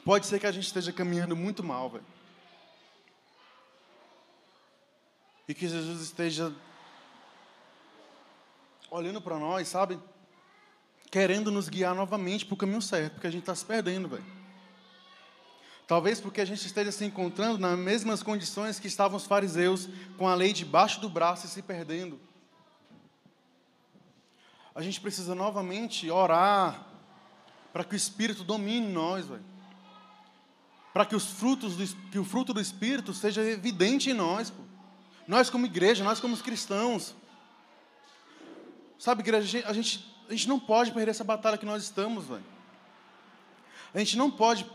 [0.05, 2.05] Pode ser que a gente esteja caminhando muito mal, velho.
[5.46, 6.53] E que Jesus esteja
[8.90, 10.01] olhando para nós, sabe?
[11.12, 14.36] Querendo nos guiar novamente para o caminho certo, porque a gente está se perdendo, velho.
[15.87, 20.29] Talvez porque a gente esteja se encontrando nas mesmas condições que estavam os fariseus, com
[20.29, 22.18] a lei debaixo do braço e se perdendo.
[24.75, 26.85] A gente precisa novamente orar
[27.72, 29.27] para que o Espírito domine nós.
[30.92, 34.51] Para que, os frutos do, que o fruto do Espírito seja evidente em nós.
[34.51, 34.62] Pô.
[35.27, 37.14] Nós como igreja, nós como cristãos.
[38.99, 42.44] Sabe, igreja, a gente, a gente não pode perder essa batalha que nós estamos, velho.
[43.94, 44.66] A gente não pode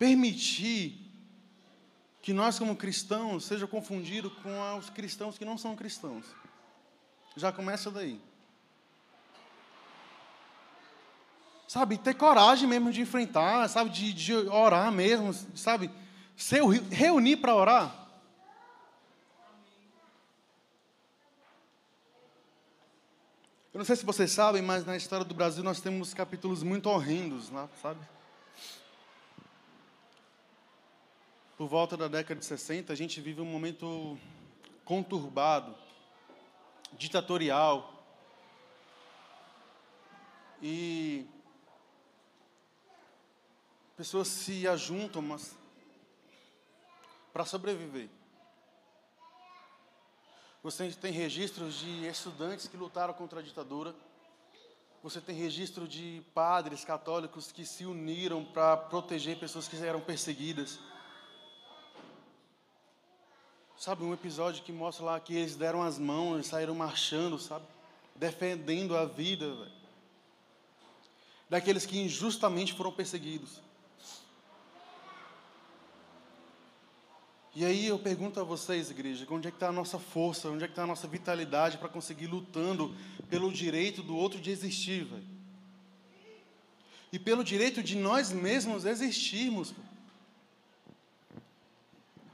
[0.00, 0.98] permitir
[2.22, 6.24] que nós, como cristãos, seja confundido com os cristãos que não são cristãos.
[7.36, 8.18] Já começa daí.
[11.68, 15.90] Sabe, ter coragem mesmo de enfrentar, sabe, de, de orar mesmo, sabe?
[16.34, 16.56] Se
[16.90, 18.08] reunir para orar.
[23.72, 26.88] Eu não sei se vocês sabem, mas na história do Brasil nós temos capítulos muito
[26.88, 28.00] horrendos, sabe?
[31.60, 34.18] Por volta da década de 60, a gente vive um momento
[34.82, 35.76] conturbado,
[36.94, 38.02] ditatorial.
[40.62, 41.26] E
[43.94, 45.38] pessoas se ajuntam
[47.30, 48.08] para sobreviver.
[50.62, 53.94] Você tem registros de estudantes que lutaram contra a ditadura.
[55.02, 60.78] Você tem registro de padres católicos que se uniram para proteger pessoas que eram perseguidas.
[63.80, 67.64] Sabe, um episódio que mostra lá que eles deram as mãos saíram marchando, sabe?
[68.14, 69.72] Defendendo a vida, véio.
[71.48, 73.62] Daqueles que injustamente foram perseguidos.
[77.54, 80.62] E aí eu pergunto a vocês, igreja, onde é que está a nossa força, onde
[80.62, 82.94] é que está a nossa vitalidade para conseguir lutando
[83.30, 85.24] pelo direito do outro de existir, véio?
[87.10, 89.72] E pelo direito de nós mesmos existirmos.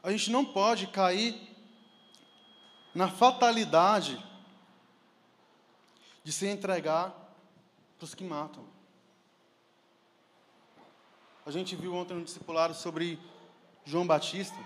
[0.07, 1.35] A gente não pode cair
[2.95, 4.25] na fatalidade
[6.23, 7.11] de se entregar
[7.99, 8.65] para os que matam.
[11.45, 13.19] A gente viu ontem no discipulado sobre
[13.85, 14.57] João Batista.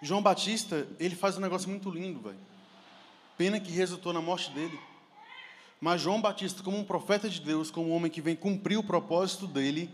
[0.00, 2.38] João Batista, ele faz um negócio muito lindo, velho.
[3.36, 4.78] Pena que resultou na morte dele.
[5.80, 8.84] Mas João Batista, como um profeta de Deus, como um homem que vem cumprir o
[8.84, 9.92] propósito dele,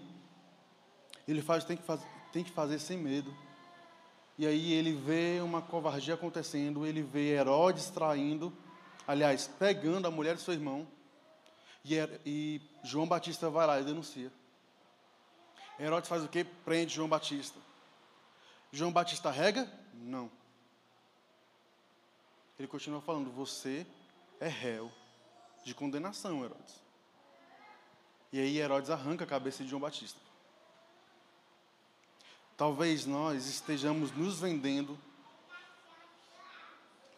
[1.27, 2.03] ele faz tem que, faz,
[2.35, 3.35] tem que fazer sem medo.
[4.37, 8.53] E aí ele vê uma covardia acontecendo, ele vê Herodes traindo,
[9.07, 10.87] aliás, pegando a mulher de seu irmão,
[11.85, 11.95] e,
[12.27, 14.33] e João Batista vai lá e denuncia.
[15.79, 16.45] Herodes faz o quê?
[16.65, 17.59] Prende João Batista.
[18.73, 19.71] João Batista rega?
[19.93, 20.31] Não.
[22.59, 23.87] Ele continua falando: Você
[24.41, 24.91] é réu
[25.65, 26.83] de condenação, Herodes.
[28.33, 30.19] E aí Herodes arranca a cabeça de João Batista.
[32.57, 34.99] Talvez nós estejamos nos vendendo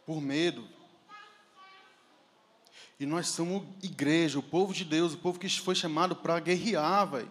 [0.07, 0.67] por medo.
[2.99, 7.07] E nós somos igreja, o povo de Deus, o povo que foi chamado para guerrear,
[7.07, 7.31] velho.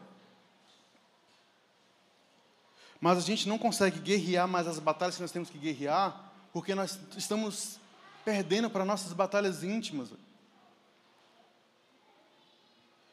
[3.02, 6.76] Mas a gente não consegue guerrear mais as batalhas que nós temos que guerrear, porque
[6.76, 7.80] nós estamos
[8.24, 10.10] perdendo para nossas batalhas íntimas.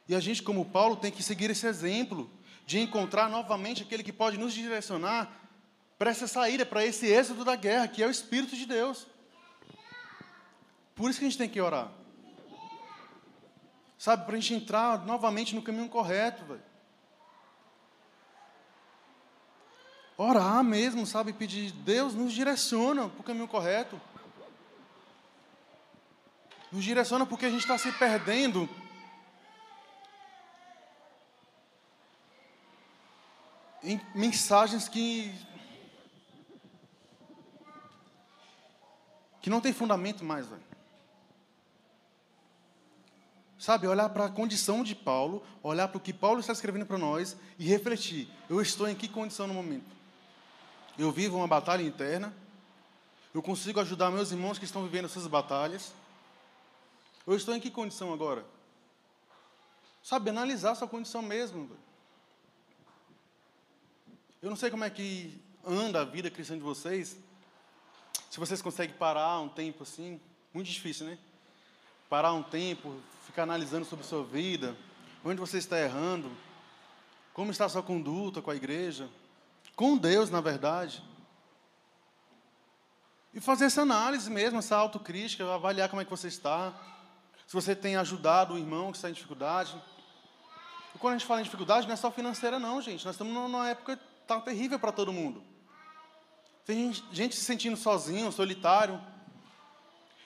[0.07, 2.31] E a gente, como Paulo, tem que seguir esse exemplo
[2.67, 5.31] de encontrar novamente aquele que pode nos direcionar
[5.99, 9.07] para essa saída, para esse êxodo da guerra, que é o Espírito de Deus.
[10.95, 11.91] Por isso que a gente tem que orar.
[13.99, 16.61] Sabe, para a gente entrar novamente no caminho correto.
[20.17, 24.01] Orar mesmo, sabe, pedir, Deus nos direciona para o caminho correto.
[26.71, 28.69] Nos direciona porque a gente está se perdendo
[33.83, 35.35] em mensagens que
[39.41, 40.63] que não tem fundamento mais, velho.
[43.59, 46.99] Sabe, olhar para a condição de Paulo, olhar para o que Paulo está escrevendo para
[46.99, 49.95] nós e refletir: eu estou em que condição no momento?
[50.99, 52.35] Eu vivo uma batalha interna?
[53.35, 55.93] Eu consigo ajudar meus irmãos que estão vivendo essas batalhas?
[57.27, 58.45] Eu estou em que condição agora?
[60.03, 61.71] Sabe, analisar sua condição mesmo.
[64.43, 67.17] Eu não sei como é que anda a vida cristã de vocês.
[68.29, 70.21] Se vocês conseguem parar um tempo assim,
[70.53, 71.17] muito difícil, né?
[72.11, 74.77] Parar um tempo, ficar analisando sobre a sua vida,
[75.25, 76.29] onde você está errando,
[77.33, 79.09] como está a sua conduta com a igreja,
[79.77, 81.05] com Deus, na verdade.
[83.33, 86.75] E fazer essa análise mesmo, essa autocrítica, avaliar como é que você está.
[87.47, 89.81] Se você tem ajudado o irmão que está em dificuldade.
[90.97, 93.07] E quando a gente fala em dificuldade, não é só financeira, não, gente.
[93.07, 95.43] Nós estamos numa época está terrível para todo mundo.
[96.65, 99.01] Tem gente, se sentindo sozinho, solitário.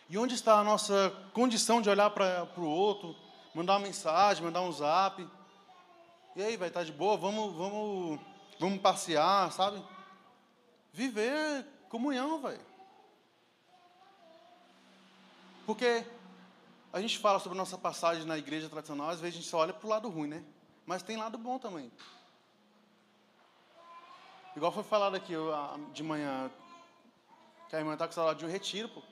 [0.09, 3.17] E onde está a nossa condição de olhar para o outro,
[3.55, 5.27] mandar uma mensagem, mandar um zap?
[6.37, 7.17] E aí, vai estar tá de boa?
[7.17, 8.21] Vamos, vamos,
[8.61, 9.83] vamos passear, sabe?
[10.93, 12.61] Viver comunhão, velho.
[15.65, 16.07] Porque
[16.93, 19.73] a gente fala sobre nossa passagem na igreja tradicional, às vezes a gente só olha
[19.73, 20.45] para o lado ruim, né?
[20.87, 21.91] Mas tem lado bom também.
[24.57, 25.35] Igual foi falado aqui
[25.93, 26.51] de manhã,
[27.69, 29.03] que a irmã está com saudade de um retiro, pô.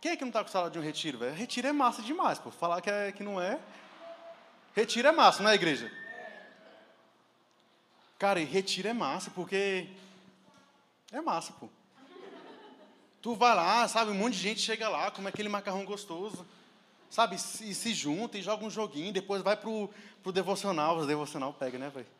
[0.00, 1.34] Quem é que não está com saudade de um retiro, velho?
[1.34, 2.52] Retiro é massa demais, pô.
[2.52, 3.58] Falar que, é, que não é.
[4.76, 5.90] Retiro é massa, não é, igreja?
[8.16, 9.88] Cara, e retiro é massa, porque
[11.10, 11.68] é massa, pô.
[13.20, 16.46] Tu vai lá, sabe, um monte de gente chega lá, come aquele macarrão gostoso,
[17.10, 19.90] sabe, e se junta e joga um joguinho, depois vai pro,
[20.22, 22.19] pro devocional, o devocional pega, né, velho?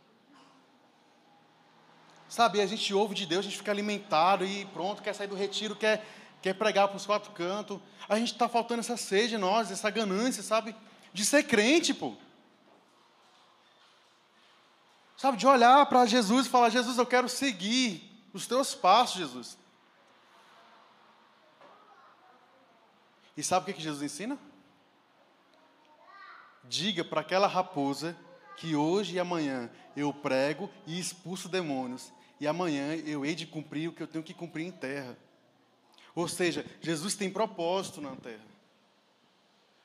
[2.31, 5.35] Sabe, a gente ouve de Deus, a gente fica alimentado e pronto, quer sair do
[5.35, 6.07] retiro, quer,
[6.41, 7.81] quer pregar para os quatro cantos.
[8.09, 10.73] A gente está faltando essa sede nós, essa ganância, sabe,
[11.13, 12.15] de ser crente, pô.
[15.17, 19.59] Sabe, de olhar para Jesus e falar: Jesus, eu quero seguir os teus passos, Jesus.
[23.37, 24.39] E sabe o que Jesus ensina?
[26.63, 28.17] Diga para aquela raposa
[28.57, 33.89] que hoje e amanhã eu prego e expulso demônios, e amanhã eu hei de cumprir
[33.89, 35.17] o que eu tenho que cumprir em terra.
[36.15, 38.51] Ou seja, Jesus tem propósito na terra.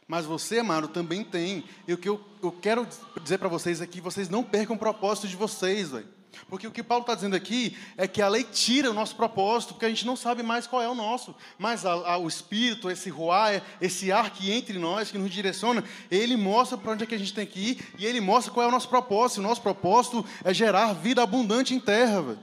[0.07, 1.65] Mas você, amado, também tem.
[1.87, 2.87] E o que eu, eu quero
[3.21, 6.07] dizer para vocês é que vocês não percam o propósito de vocês, velho.
[6.49, 9.73] Porque o que Paulo está dizendo aqui é que a lei tira o nosso propósito,
[9.73, 11.35] porque a gente não sabe mais qual é o nosso.
[11.57, 15.83] Mas a, a, o Espírito, esse ruá, esse ar que entre nós, que nos direciona,
[16.09, 18.65] ele mostra para onde é que a gente tem que ir e ele mostra qual
[18.65, 19.39] é o nosso propósito.
[19.39, 22.39] O nosso propósito é gerar vida abundante em terra, velho.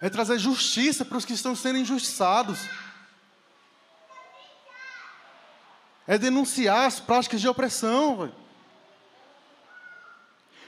[0.00, 2.60] É trazer justiça para os que estão sendo injustiçados.
[6.06, 8.16] É denunciar as práticas de opressão.
[8.16, 8.34] Véio.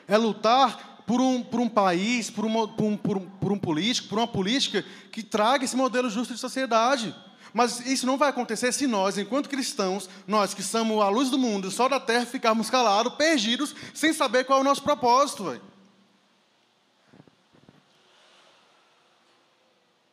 [0.08, 3.58] É lutar por um, por um país, por, uma, por, um, por, um, por um
[3.58, 7.16] político, por uma política que traga esse modelo justo de sociedade.
[7.54, 11.38] Mas isso não vai acontecer se nós, enquanto cristãos, nós que somos a luz do
[11.38, 15.44] mundo, só da terra, ficarmos calados, perdidos, sem saber qual é o nosso propósito.
[15.44, 15.62] Véio.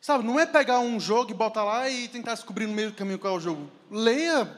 [0.00, 2.96] Sabe, não é pegar um jogo e botar lá e tentar descobrir no meio do
[2.96, 3.70] caminho qual é o jogo.
[3.90, 4.50] Leia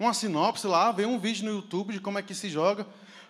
[0.00, 2.86] uma sinopse lá, vê um vídeo no YouTube de como é que se joga.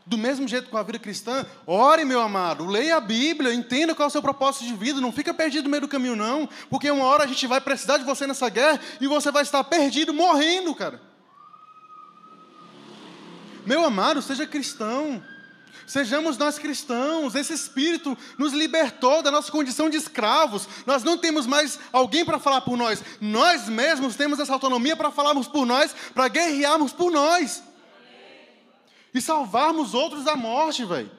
[0.08, 4.06] Do mesmo jeito com a vida cristã, ore, meu amado, leia a Bíblia, entenda qual
[4.06, 6.90] é o seu propósito de vida, não fica perdido no meio do caminho, não, porque
[6.90, 10.14] uma hora a gente vai precisar de você nessa guerra e você vai estar perdido,
[10.14, 10.98] morrendo, cara.
[13.66, 15.22] Meu amado, seja cristão.
[15.86, 20.66] Sejamos nós cristãos, esse Espírito nos libertou da nossa condição de escravos.
[20.86, 23.04] Nós não temos mais alguém para falar por nós.
[23.20, 27.62] Nós mesmos temos essa autonomia para falarmos por nós, para guerrearmos por nós.
[29.14, 31.10] E salvarmos outros da morte, velho.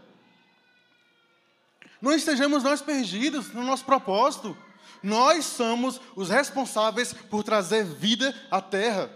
[2.01, 4.55] Não estejamos nós perdidos no nosso propósito.
[5.01, 9.09] Nós somos os responsáveis por trazer vida à terra.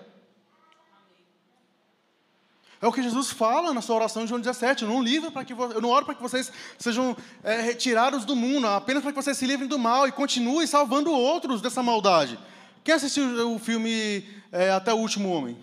[2.81, 4.83] É o que Jesus fala na sua oração de João 17.
[4.83, 8.35] Eu não, livro para que, eu não oro para que vocês sejam é, retirados do
[8.35, 12.37] mundo, apenas para que vocês se livrem do mal e continuem salvando outros dessa maldade.
[12.83, 15.57] Quem assistiu o filme é, Até o Último Homem?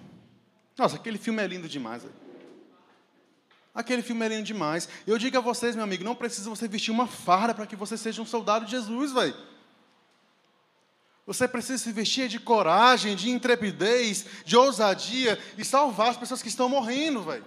[0.78, 2.04] Nossa, aquele filme é lindo demais.
[2.04, 2.29] Véio.
[3.80, 4.88] Aquele filme é lindo demais.
[5.06, 7.96] Eu digo a vocês, meu amigo, não precisa você vestir uma farda para que você
[7.96, 9.34] seja um soldado de Jesus, velho.
[11.26, 16.48] Você precisa se vestir de coragem, de intrepidez, de ousadia e salvar as pessoas que
[16.48, 17.46] estão morrendo, velho.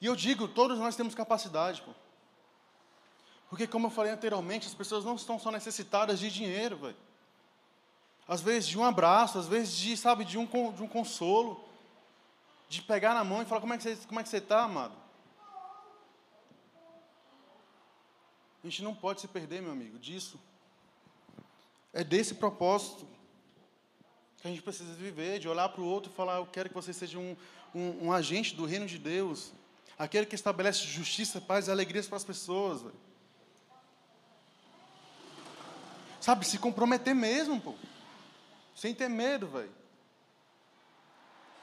[0.00, 1.92] E eu digo, todos nós temos capacidade, pô.
[3.48, 6.96] Porque, como eu falei anteriormente, as pessoas não estão só necessitadas de dinheiro, velho.
[8.26, 11.62] Às vezes de um abraço, às vezes de, sabe, de um, de um consolo.
[12.70, 14.40] De pegar na mão e falar, como é que você está, como é que você
[14.40, 14.94] tá, amado?
[18.62, 20.38] A gente não pode se perder, meu amigo, disso.
[21.92, 23.08] É desse propósito
[24.40, 26.74] que a gente precisa viver, de olhar para o outro e falar: Eu quero que
[26.76, 27.36] você seja um,
[27.74, 29.52] um, um, agente do reino de Deus,
[29.98, 32.84] aquele que estabelece justiça, paz e alegrias para as pessoas.
[36.20, 37.74] Sabe, se comprometer mesmo, pô.
[38.76, 39.79] Sem ter medo, velho.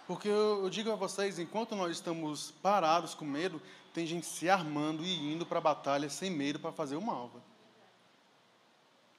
[0.08, 3.62] Porque eu, eu, digo a vocês, enquanto nós estamos parados com medo,
[3.94, 7.30] tem gente se armando e indo para a batalha sem medo para fazer o mal.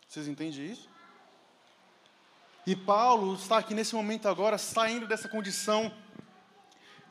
[0.09, 0.89] Vocês entendem isso?
[2.66, 5.93] E Paulo está aqui nesse momento agora, saindo dessa condição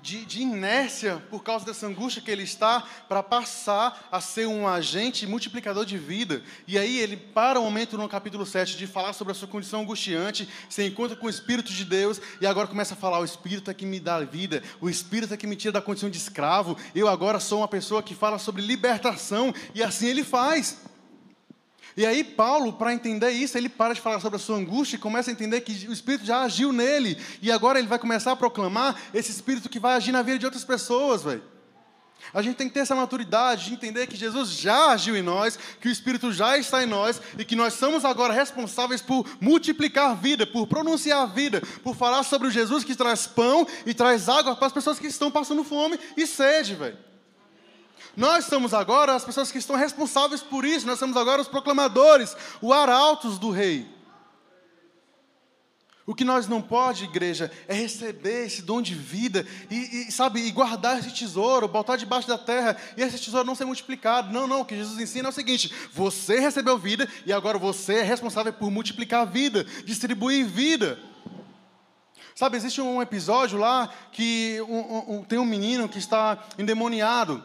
[0.01, 4.67] de, de, inércia por causa dessa angústia que ele está, para passar a ser um
[4.67, 6.41] agente multiplicador de vida.
[6.67, 9.47] E aí ele para o um momento no capítulo 7 de falar sobre a sua
[9.47, 13.25] condição angustiante, se encontra com o Espírito de Deus, e agora começa a falar: o
[13.25, 16.17] Espírito é que me dá vida, o Espírito é que me tira da condição de
[16.17, 20.77] escravo, eu agora sou uma pessoa que fala sobre libertação, e assim ele faz.
[21.97, 24.99] E aí, Paulo, para entender isso, ele para de falar sobre a sua angústia e
[24.99, 27.17] começa a entender que o Espírito já agiu nele.
[27.41, 30.45] E agora ele vai começar a proclamar esse Espírito que vai agir na vida de
[30.45, 31.41] outras pessoas, velho.
[32.31, 35.57] A gente tem que ter essa maturidade de entender que Jesus já agiu em nós,
[35.81, 40.15] que o Espírito já está em nós e que nós somos agora responsáveis por multiplicar
[40.15, 44.55] vida, por pronunciar vida, por falar sobre o Jesus que traz pão e traz água
[44.55, 47.06] para as pessoas que estão passando fome e sede, velho.
[48.17, 52.35] Nós somos agora as pessoas que estão responsáveis por isso, nós somos agora os proclamadores,
[52.59, 53.87] os arautos do Rei.
[56.03, 60.39] O que nós não pode, igreja, é receber esse dom de vida e, e, sabe,
[60.39, 64.33] e guardar esse tesouro, botar debaixo da terra e esse tesouro não ser multiplicado.
[64.33, 64.61] Não, não.
[64.61, 68.51] O que Jesus ensina é o seguinte: você recebeu vida e agora você é responsável
[68.51, 70.97] por multiplicar a vida, distribuir vida.
[72.33, 77.43] Sabe, existe um episódio lá que um, um, tem um menino que está endemoniado.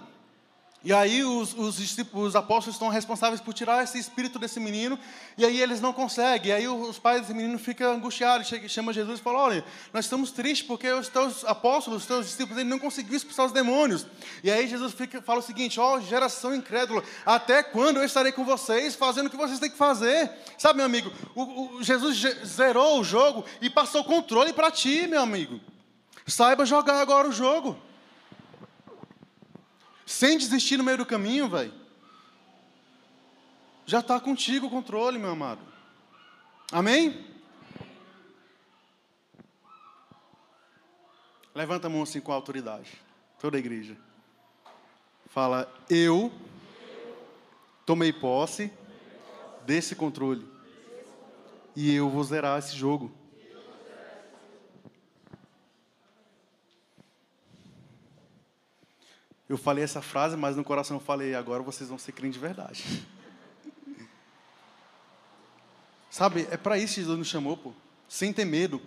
[0.84, 1.78] E aí os, os,
[2.12, 4.98] os, apóstolos estão responsáveis por tirar esse espírito desse menino,
[5.38, 6.50] e aí eles não conseguem.
[6.50, 10.32] E aí os pais desse menino ficam angustiados, chama, Jesus e fala, olha, nós estamos
[10.32, 14.06] tristes porque os teus apóstolos, os teus discípulos, eles não conseguiram expulsar os demônios.
[14.42, 18.32] E aí Jesus fica, fala o seguinte, ó, oh, geração incrédula, até quando eu estarei
[18.32, 20.32] com vocês fazendo o que vocês têm que fazer?
[20.58, 25.06] Sabe, meu amigo, o, o Jesus zerou o jogo e passou o controle para ti,
[25.06, 25.60] meu amigo.
[26.26, 27.78] Saiba jogar agora o jogo
[30.12, 31.72] sem desistir no meio do caminho, velho.
[33.86, 35.60] Já está contigo o controle, meu amado.
[36.70, 37.26] Amém?
[41.54, 42.92] Levanta a mão assim com autoridade.
[43.40, 43.96] Toda a igreja.
[45.26, 46.30] Fala, eu
[47.86, 48.70] tomei posse
[49.64, 50.46] desse controle.
[51.74, 53.10] E eu vou zerar esse jogo.
[59.52, 62.40] Eu falei essa frase, mas no coração eu falei, agora vocês vão ser crentes de
[62.40, 63.06] verdade.
[66.10, 67.74] Sabe, é para isso que Jesus nos chamou, pô.
[68.08, 68.80] Sem ter medo.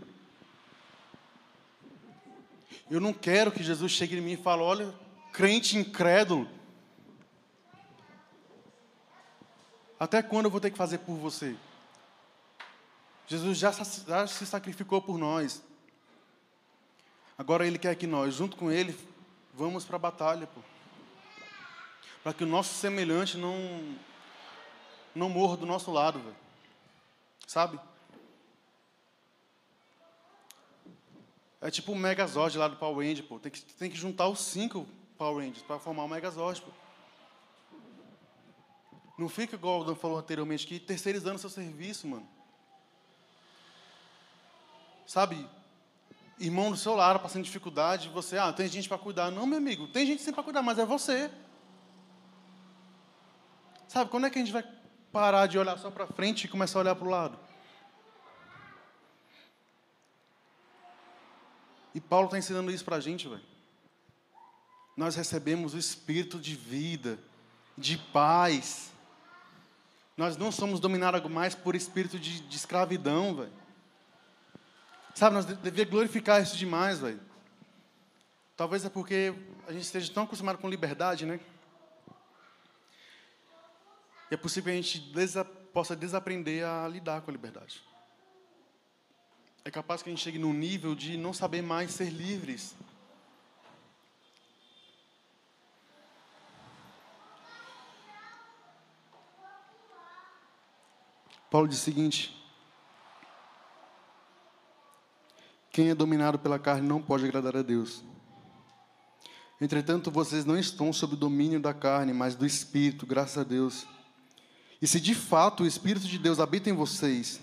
[2.90, 4.92] Eu não quero que Jesus chegue em mim e fale, olha,
[5.32, 6.50] crente incrédulo.
[10.00, 11.56] Até quando eu vou ter que fazer por você?
[13.28, 15.62] Jesus já, já se sacrificou por nós.
[17.38, 18.98] Agora Ele quer que nós, junto com Ele,
[19.58, 20.60] Vamos para a batalha, pô.
[22.22, 23.98] Para que o nosso semelhante não
[25.16, 26.36] não morra do nosso lado, velho.
[27.48, 27.80] Sabe?
[31.62, 33.40] É tipo o Megazord lá do Power Rangers, pô.
[33.40, 34.86] Tem que, tem que juntar os cinco
[35.18, 36.72] Power Rangers para formar o Megazord, pô.
[39.18, 42.28] Não fica igual o Dan falou anteriormente aqui, terceirizando seu serviço, mano.
[45.08, 45.48] Sabe?
[46.40, 49.32] Irmão do seu lado passando dificuldade, você, ah, tem gente para cuidar.
[49.32, 51.32] Não, meu amigo, tem gente sim para cuidar, mas é você.
[53.88, 54.64] Sabe, quando é que a gente vai
[55.12, 57.40] parar de olhar só para frente e começar a olhar para o lado?
[61.94, 63.42] E Paulo está ensinando isso para a gente, velho.
[64.98, 67.18] Nós recebemos o espírito de vida,
[67.78, 68.92] de paz.
[70.18, 73.65] Nós não somos dominados mais por espírito de, de escravidão, velho.
[75.16, 77.22] Sabe, nós devíamos glorificar isso demais, velho.
[78.58, 79.34] Talvez é porque
[79.66, 81.40] a gente esteja tão acostumado com liberdade, né?
[84.30, 87.82] E é possível que a gente desa possa desaprender a lidar com a liberdade.
[89.64, 92.76] É capaz que a gente chegue num nível de não saber mais ser livres.
[101.50, 102.45] Paulo diz o seguinte:
[105.76, 108.02] Quem é dominado pela carne não pode agradar a Deus.
[109.60, 113.86] Entretanto, vocês não estão sob o domínio da carne, mas do Espírito, graças a Deus.
[114.82, 117.42] E se de fato o Espírito de Deus habita em vocês,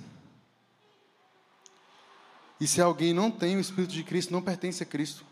[2.58, 5.26] e se alguém não tem o Espírito de Cristo, não pertence a Cristo.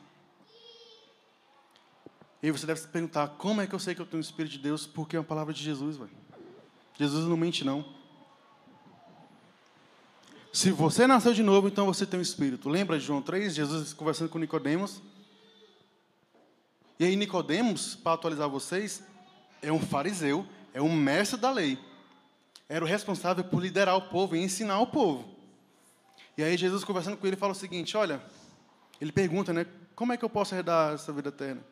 [2.42, 4.52] E você deve se perguntar: como é que eu sei que eu tenho o Espírito
[4.52, 4.86] de Deus?
[4.86, 6.10] Porque é uma palavra de Jesus, velho.
[6.98, 7.98] Jesus não mente, não.
[10.52, 12.68] Se você nasceu de novo, então você tem um espírito.
[12.68, 15.00] Lembra de João 3, Jesus conversando com Nicodemos?
[16.98, 19.00] E aí Nicodemos, para atualizar vocês,
[19.62, 20.44] é um fariseu,
[20.74, 21.78] é um mestre da lei.
[22.68, 25.24] Era o responsável por liderar o povo e ensinar o povo.
[26.36, 28.20] E aí Jesus conversando com ele fala o seguinte, olha,
[29.00, 31.62] ele pergunta, né, como é que eu posso herdar essa vida eterna?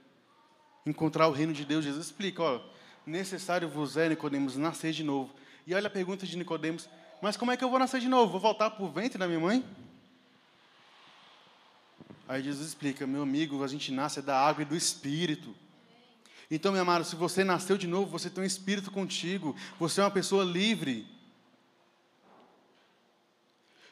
[0.87, 2.63] Encontrar o reino de Deus, Jesus explica, olha,
[3.05, 5.35] necessário vos é, Nicodemos, nascer de novo.
[5.67, 6.89] E olha a pergunta de Nicodemos,
[7.21, 8.33] mas como é que eu vou nascer de novo?
[8.33, 9.65] Vou voltar para o ventre da minha mãe?
[12.29, 15.55] Aí Jesus explica, meu amigo, a gente nasce da água e do Espírito.
[16.51, 20.05] Então, meu amado, se você nasceu de novo, você tem um Espírito contigo, você é
[20.05, 21.07] uma pessoa livre.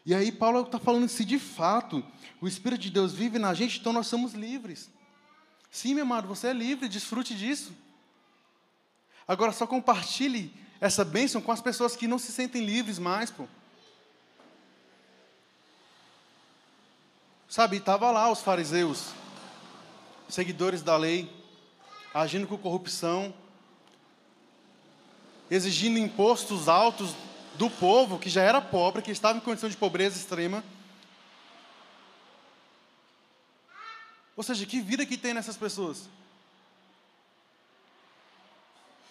[0.05, 2.05] E aí Paulo está falando se de fato
[2.41, 4.91] o Espírito de Deus vive na gente, então nós somos livres.
[5.70, 7.72] Sim, meu amado, você é livre, desfrute disso.
[9.27, 13.47] Agora só compartilhe essa bênção com as pessoas que não se sentem livres mais, pô.
[17.49, 19.12] Sabe, estava lá os fariseus,
[20.29, 21.31] seguidores da lei,
[22.12, 23.33] agindo com corrupção,
[25.51, 27.14] exigindo impostos altos
[27.55, 30.62] do povo que já era pobre, que estava em condição de pobreza extrema.
[34.37, 36.09] Ou seja, que vida que tem nessas pessoas?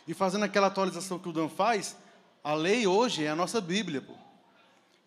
[0.08, 1.98] E fazendo aquela atualização que o Dan faz,
[2.44, 4.02] a lei hoje é a nossa Bíblia.
[4.02, 4.14] Pô.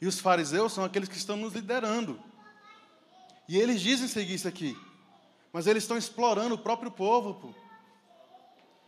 [0.00, 2.20] E os fariseus são aqueles que estão nos liderando.
[3.48, 4.76] E eles dizem seguir isso aqui.
[5.52, 7.54] Mas eles estão explorando o próprio povo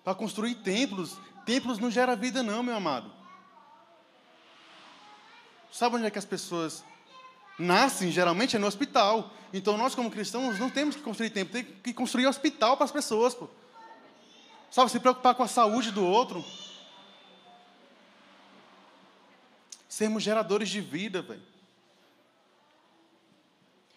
[0.04, 1.16] para construir templos.
[1.46, 3.10] Templos não gera vida, não, meu amado.
[5.72, 6.84] Sabe onde é que as pessoas
[7.58, 8.10] nascem?
[8.10, 9.30] Geralmente é no hospital.
[9.52, 12.92] Então nós, como cristãos, não temos que construir templo, tem que construir hospital para as
[12.92, 13.34] pessoas.
[13.34, 13.48] Pô.
[14.70, 16.44] Sabe, se preocupar com a saúde do outro.
[19.88, 21.42] Sermos geradores de vida, velho.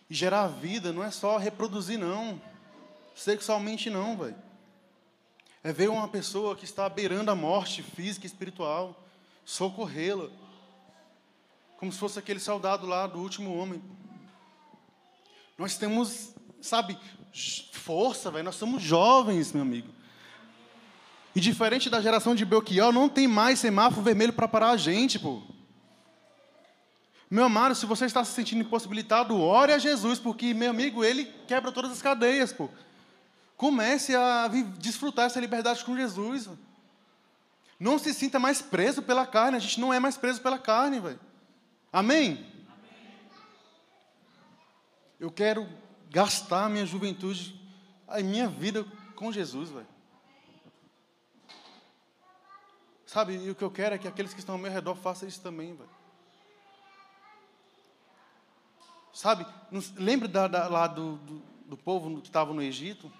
[0.09, 2.41] E gerar vida não é só reproduzir, não.
[3.15, 4.35] Sexualmente, não, velho.
[5.63, 9.01] É ver uma pessoa que está beirando a morte física e espiritual,
[9.45, 10.29] socorrê-la.
[11.77, 13.81] Como se fosse aquele soldado lá do último homem.
[15.57, 16.97] Nós temos, sabe,
[17.71, 18.43] força, velho.
[18.43, 20.02] Nós somos jovens, meu amigo.
[21.35, 25.17] E diferente da geração de Belchior, não tem mais semáforo vermelho para parar a gente,
[25.17, 25.41] pô.
[27.29, 31.25] Meu amado, se você está se sentindo impossibilitado, ore a Jesus, porque, meu amigo, ele
[31.47, 32.69] quebra todas as cadeias, pô.
[33.57, 36.47] Comece a desfrutar essa liberdade com Jesus.
[37.79, 40.99] Não se sinta mais preso pela carne, a gente não é mais preso pela carne,
[40.99, 41.19] velho.
[41.91, 42.45] Amém?
[45.19, 45.67] Eu quero
[46.11, 47.59] gastar minha juventude,
[48.07, 49.92] a minha vida com Jesus, velho.
[53.13, 55.29] Sabe, e o que eu quero é que aqueles que estão ao meu redor façam
[55.29, 55.89] isso também, velho.
[59.13, 59.45] Sabe,
[59.95, 63.13] lembra da, da, lá do, do, do povo que estava no Egito?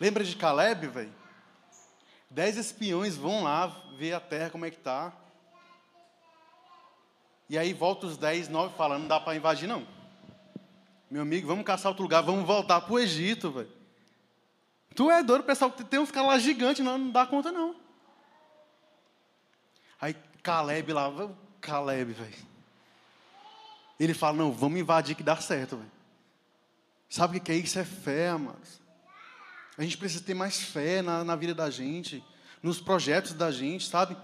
[0.00, 1.12] Lembra de Caleb, velho?
[2.30, 3.66] Dez espiões vão lá
[3.98, 5.12] ver a terra como é que tá.
[7.50, 9.86] E aí volta os dez, nove falando, não dá para invadir não.
[11.10, 13.70] Meu amigo, vamos caçar outro lugar, vamos voltar para o Egito, velho.
[14.94, 17.87] Tu é doido, pessoal, tem uns caras lá gigantes, não, não dá conta não.
[20.00, 21.10] Aí Caleb lá,
[21.60, 22.48] Caleb, velho.
[23.98, 25.90] Ele fala, não, vamos invadir que dá certo, velho.
[27.08, 27.78] Sabe o que é isso?
[27.78, 28.80] É fé, amados.
[29.76, 32.22] A gente precisa ter mais fé na, na vida da gente,
[32.62, 34.16] nos projetos da gente, sabe?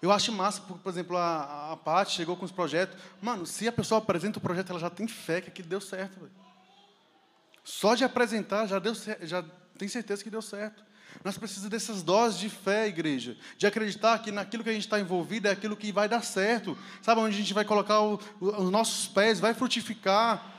[0.00, 2.98] Eu acho massa, por, por exemplo, a, a Paty chegou com os projetos.
[3.20, 6.18] Mano, se a pessoa apresenta o projeto, ela já tem fé que aquilo deu certo,
[6.18, 6.32] velho.
[7.62, 9.44] Só de apresentar, já, deu, já
[9.78, 10.82] tem certeza que deu certo.
[11.24, 14.98] Nós precisamos dessas doses de fé, igreja, de acreditar que naquilo que a gente está
[14.98, 16.76] envolvido é aquilo que vai dar certo.
[17.00, 20.50] Sabe onde a gente vai colocar o, o, os nossos pés, vai frutificar.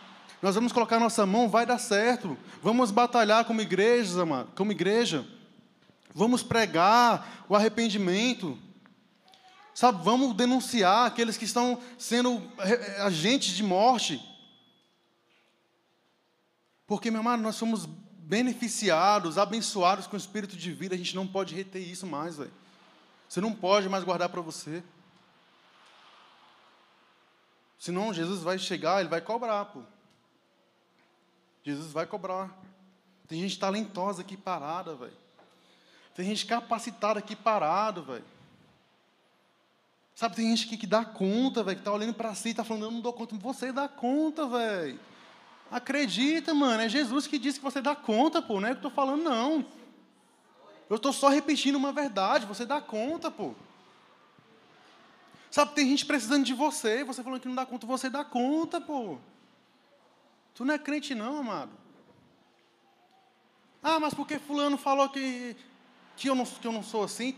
[0.41, 2.37] Nós vamos colocar nossa mão, vai dar certo.
[2.61, 4.25] Vamos batalhar como igreja,
[4.55, 5.25] como igreja.
[6.13, 8.57] Vamos pregar o arrependimento.
[9.73, 12.41] Sabe, vamos denunciar aqueles que estão sendo
[12.99, 14.23] agentes de morte.
[16.85, 17.89] Porque, meu amado, nós somos
[18.23, 22.53] beneficiados, abençoados com o espírito de vida, a gente não pode reter isso mais, velho.
[23.27, 24.83] Você não pode mais guardar para você.
[27.77, 29.81] Senão Jesus vai chegar, ele vai cobrar, pô.
[31.63, 32.57] Jesus vai cobrar.
[33.27, 35.17] Tem gente talentosa aqui parada, velho.
[36.15, 38.25] Tem gente capacitada aqui parado, velho.
[40.15, 42.63] Sabe, tem gente aqui que dá conta, velho, que tá olhando para si e tá
[42.63, 43.35] falando, eu não dou conta.
[43.35, 44.99] Você dá conta, velho.
[45.73, 46.83] Acredita, mano.
[46.83, 48.61] É Jesus que disse que você dá conta, pô.
[48.61, 49.65] Não é o que eu estou falando, não.
[50.87, 52.45] Eu estou só repetindo uma verdade.
[52.45, 53.55] Você dá conta, pô.
[55.49, 57.03] Sabe, tem gente precisando de você.
[57.03, 59.17] Você falando que não dá conta, você dá conta, pô.
[60.53, 61.71] Tu não é crente, não, amado.
[63.81, 65.55] Ah, mas porque fulano falou que,
[66.15, 67.35] que, eu, não, que eu não sou assim?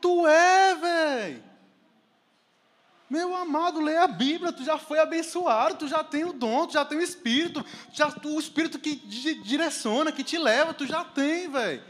[0.00, 1.44] Tu é, velho.
[3.08, 6.74] Meu amado, lê a Bíblia, tu já foi abençoado, tu já tem o dom, tu
[6.74, 11.02] já tem o Espírito, já, tu, o Espírito que direciona, que te leva, tu já
[11.04, 11.82] tem, velho.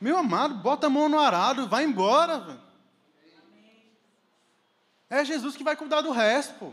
[0.00, 2.60] Meu amado, bota a mão no arado, vai embora, velho.
[5.10, 6.72] É Jesus que vai cuidar do resto, pô.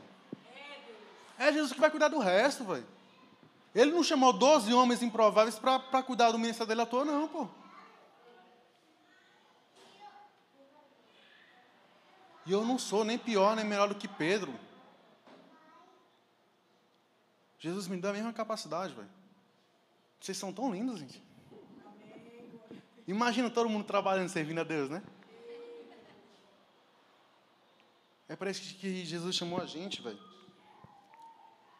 [1.37, 2.85] É Jesus que vai cuidar do resto, velho.
[3.73, 7.47] Ele não chamou 12 homens improváveis para cuidar do ministério dele à toa, não, pô.
[12.49, 14.51] E eu não sou nem pior nem melhor do que Pedro.
[17.59, 19.07] Jesus me dá a mesma capacidade, velho.
[20.19, 21.21] Vocês são tão lindos, gente.
[23.07, 25.03] Imagina todo mundo trabalhando, servindo a Deus, né?
[28.27, 30.19] É para isso que Jesus chamou a gente, velho.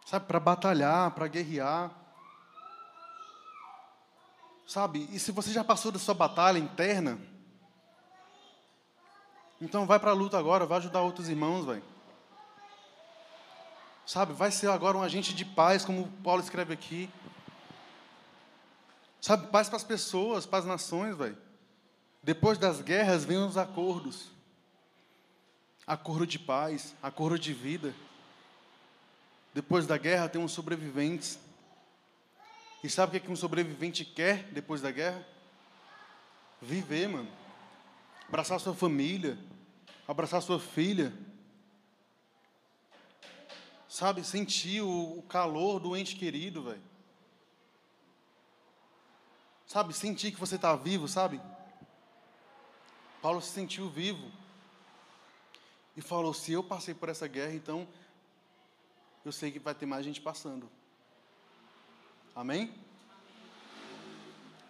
[0.05, 1.91] Sabe, para batalhar, para guerrear.
[4.67, 7.19] Sabe, e se você já passou da sua batalha interna,
[9.61, 11.83] então vai para a luta agora, vai ajudar outros irmãos, velho.
[14.05, 17.09] Sabe, vai ser agora um agente de paz, como Paulo escreve aqui.
[19.21, 21.37] Sabe, paz para as pessoas, para as nações, velho.
[22.23, 24.31] Depois das guerras vêm os acordos.
[25.85, 27.93] Acordo de paz, acordo de vida.
[29.53, 31.39] Depois da guerra tem uns sobreviventes.
[32.83, 35.25] E sabe o que um sobrevivente quer depois da guerra?
[36.61, 37.29] Viver, mano.
[38.29, 39.37] Abraçar sua família,
[40.07, 41.13] abraçar sua filha,
[43.89, 46.81] Sabe, sentir o, calor do ente querido, velho.
[49.65, 51.41] Sabe, sentir que você está vivo, sabe?
[53.19, 54.31] Paulo se sentiu vivo.
[55.97, 57.87] E falou: se eu passei por essa guerra, então
[59.25, 60.69] eu sei que vai ter mais gente passando.
[62.35, 62.71] Amém?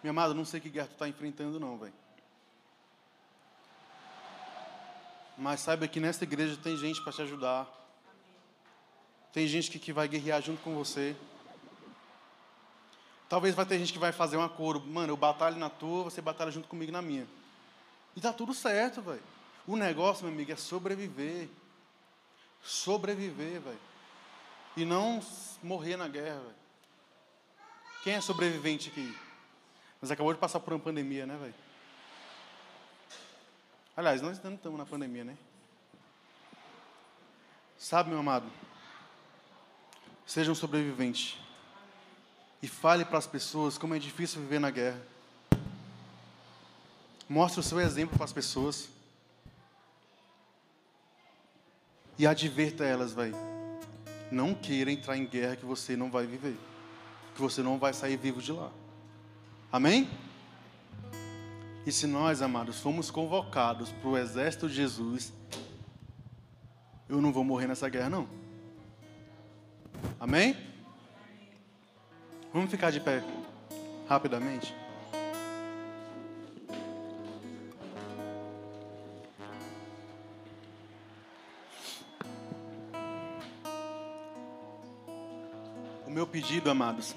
[0.02, 1.92] Minha amada, não sei que guerra tu está enfrentando, não, velho.
[5.40, 7.66] Mas saiba que nessa igreja tem gente para te ajudar.
[9.32, 11.16] Tem gente que, que vai guerrear junto com você.
[13.26, 14.86] Talvez vai ter gente que vai fazer um acordo.
[14.86, 17.26] Mano, eu batalho na tua, você batalha junto comigo na minha.
[18.14, 19.22] E tá tudo certo, velho.
[19.66, 21.48] O negócio, meu amigo, é sobreviver.
[22.62, 23.80] Sobreviver, velho.
[24.76, 25.22] E não
[25.62, 26.54] morrer na guerra, velho.
[28.04, 29.16] Quem é sobrevivente aqui?
[30.02, 31.69] Mas acabou de passar por uma pandemia, né, velho?
[33.96, 35.36] Aliás, nós não estamos na pandemia, né?
[37.78, 38.46] Sabe, meu amado?
[40.26, 41.40] Seja um sobrevivente.
[42.62, 45.00] E fale para as pessoas como é difícil viver na guerra.
[47.28, 48.88] Mostre o seu exemplo para as pessoas.
[52.18, 53.32] E adverta elas, vai.
[54.30, 56.56] Não queira entrar em guerra que você não vai viver.
[57.34, 58.70] Que você não vai sair vivo de lá.
[59.72, 60.10] Amém?
[61.86, 65.32] E se nós, amados, fomos convocados para o exército de Jesus,
[67.08, 68.28] eu não vou morrer nessa guerra, não.
[70.18, 70.56] Amém?
[72.52, 73.22] Vamos ficar de pé
[74.08, 74.74] rapidamente.
[86.06, 87.14] O meu pedido, amados,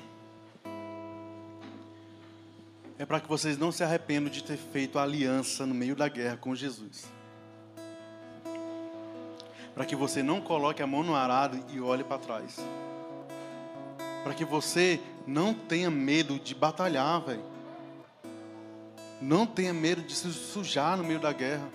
[3.03, 6.37] é para que vocês não se arrependam de ter feito aliança no meio da guerra
[6.37, 7.05] com Jesus.
[9.75, 12.59] Para que você não coloque a mão no arado e olhe para trás
[14.23, 17.43] para que você não tenha medo de batalhar, velho.
[19.21, 21.69] Não tenha medo de se sujar no meio da guerra.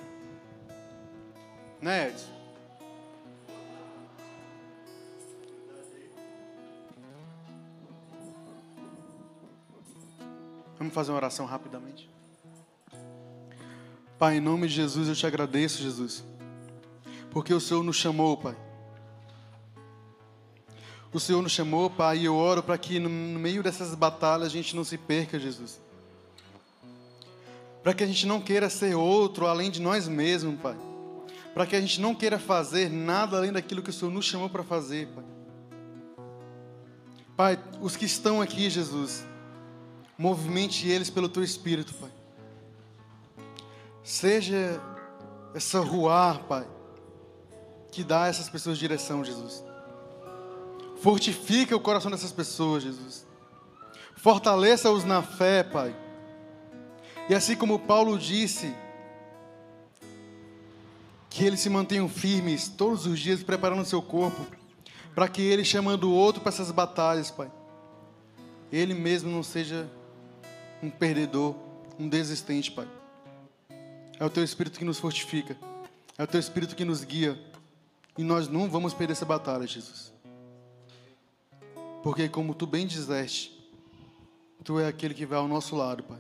[1.81, 2.38] Né, Edson?
[10.79, 12.09] Vamos fazer uma oração rapidamente.
[14.19, 16.25] Pai, em nome de Jesus, eu te agradeço, Jesus,
[17.31, 18.57] porque o Senhor nos chamou, Pai
[21.13, 24.51] o Senhor nos chamou, Pai, e eu oro para que no meio dessas batalhas a
[24.51, 25.81] gente não se perca, Jesus.
[27.83, 30.77] Para que a gente não queira ser outro além de nós mesmos, Pai.
[31.55, 34.51] Para que a gente não queira fazer nada além daquilo que o Senhor nos chamou
[34.51, 35.25] para fazer, Pai.
[37.37, 39.25] Pai, os que estão aqui, Jesus,
[40.19, 42.11] movimente eles pelo Teu Espírito, Pai.
[44.03, 44.83] Seja
[45.55, 46.67] essa ruar, Pai,
[47.93, 49.65] que dá a essas pessoas direção, Jesus.
[51.01, 53.25] Fortifica o coração dessas pessoas, Jesus.
[54.17, 55.95] Fortaleça-os na fé, Pai.
[57.29, 58.75] E assim como Paulo disse,
[61.31, 64.45] que eles se mantenham firmes todos os dias, preparando seu corpo,
[65.15, 67.51] para que ele, chamando o outro para essas batalhas, Pai,
[68.73, 69.89] ele mesmo não seja
[70.83, 71.55] um perdedor,
[71.99, 72.89] um desistente, Pai.
[74.19, 75.57] É o Teu Espírito que nos fortifica,
[76.17, 77.39] é o Teu Espírito que nos guia,
[78.17, 80.13] e nós não vamos perder essa batalha, Jesus.
[82.03, 83.57] Porque, como tu bem dizeste,
[84.65, 86.19] tu é aquele que vai ao nosso lado, Pai.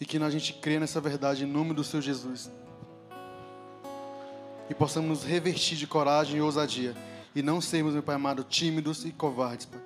[0.00, 2.50] E que a gente crê nessa verdade em nome do Seu Jesus.
[4.68, 6.94] E possamos nos revestir de coragem e ousadia.
[7.34, 9.83] E não sermos, meu Pai amado, tímidos e covardes, Pai.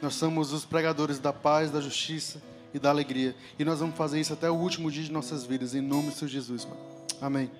[0.00, 2.40] Nós somos os pregadores da paz, da justiça
[2.72, 3.34] e da alegria.
[3.58, 6.28] E nós vamos fazer isso até o último dia de nossas vidas, em nome Seu
[6.28, 6.78] Jesus, Pai.
[7.20, 7.50] Amém.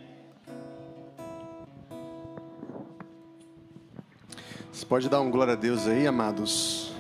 [4.71, 6.93] Você pode dar um glória a Deus aí, amados?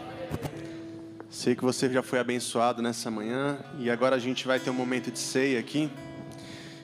[1.28, 4.74] Sei que você já foi abençoado nessa manhã e agora a gente vai ter um
[4.74, 5.90] momento de ceia aqui.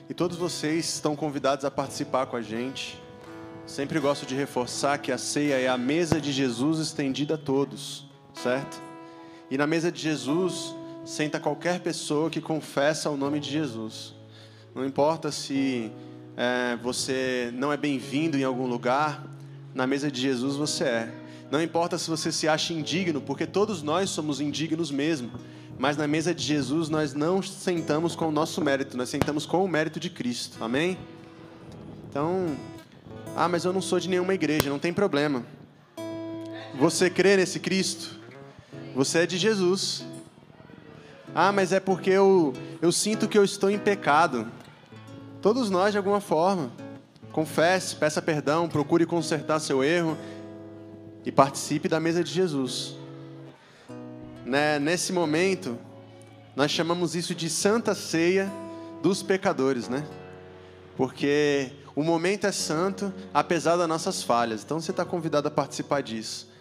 [0.07, 3.01] E todos vocês estão convidados a participar com a gente.
[3.65, 8.05] Sempre gosto de reforçar que a ceia é a mesa de Jesus estendida a todos,
[8.33, 8.81] certo?
[9.49, 10.75] E na mesa de Jesus
[11.05, 14.13] senta qualquer pessoa que confessa o nome de Jesus.
[14.73, 15.91] Não importa se
[16.35, 19.23] é, você não é bem-vindo em algum lugar,
[19.73, 21.13] na mesa de Jesus você é.
[21.51, 25.31] Não importa se você se acha indigno, porque todos nós somos indignos mesmo.
[25.77, 29.63] Mas na mesa de Jesus nós não sentamos com o nosso mérito, nós sentamos com
[29.63, 30.63] o mérito de Cristo.
[30.63, 30.97] Amém?
[32.09, 32.55] Então,
[33.35, 35.45] ah, mas eu não sou de nenhuma igreja, não tem problema.
[36.79, 38.22] Você crê nesse Cristo?
[38.95, 40.05] Você é de Jesus.
[41.33, 44.47] Ah, mas é porque eu, eu sinto que eu estou em pecado.
[45.41, 46.71] Todos nós, de alguma forma.
[47.31, 50.15] Confesse, peça perdão, procure consertar seu erro
[51.25, 52.95] e participe da mesa de Jesus.
[54.45, 54.77] Né?
[54.77, 55.75] Nesse momento,
[56.55, 58.51] nós chamamos isso de Santa Ceia
[59.01, 60.05] dos pecadores, né?
[60.95, 64.63] Porque o momento é santo, apesar das nossas falhas.
[64.63, 66.52] Então você está convidado a participar disso.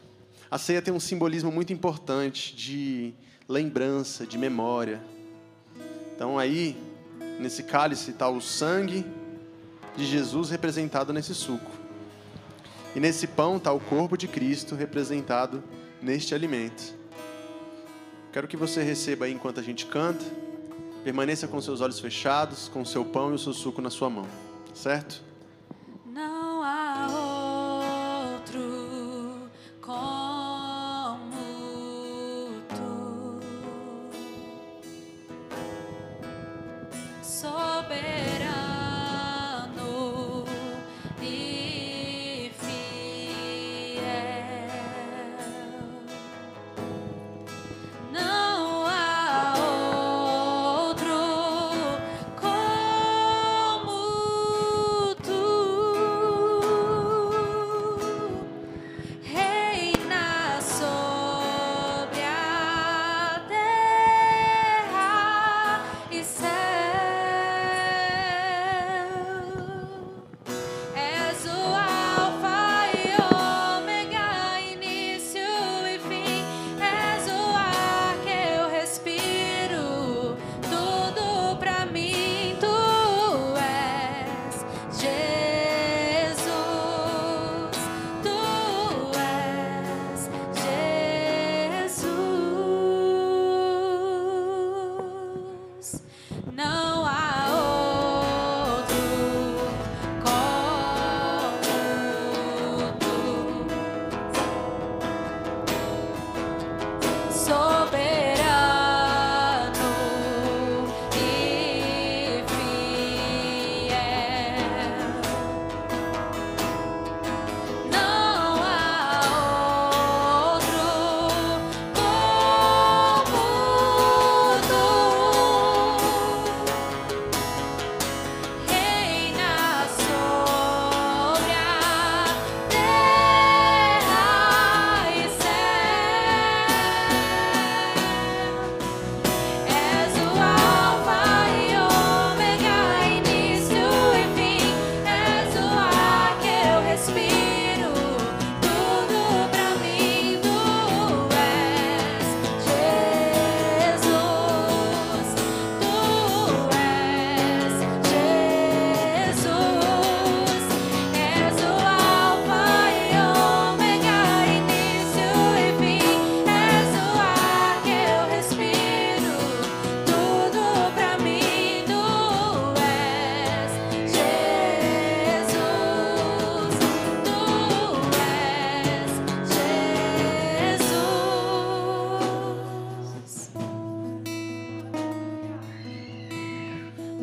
[0.53, 3.15] A ceia tem um simbolismo muito importante de
[3.49, 5.03] lembrança, de memória.
[6.15, 6.77] Então aí,
[7.41, 9.03] nesse cálice está o sangue
[9.97, 11.71] de Jesus representado nesse suco.
[12.95, 15.65] E nesse pão está o corpo de Cristo representado
[16.03, 16.95] neste alimento.
[18.31, 20.23] Quero que você receba aí enquanto a gente canta.
[21.03, 24.11] Permaneça com seus olhos fechados, com o seu pão e o seu suco na sua
[24.11, 24.29] mão.
[24.75, 25.32] Certo?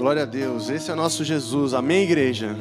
[0.09, 0.71] Glória a Deus.
[0.71, 1.71] Esse é o nosso Jesus.
[1.71, 2.57] Amém, igreja?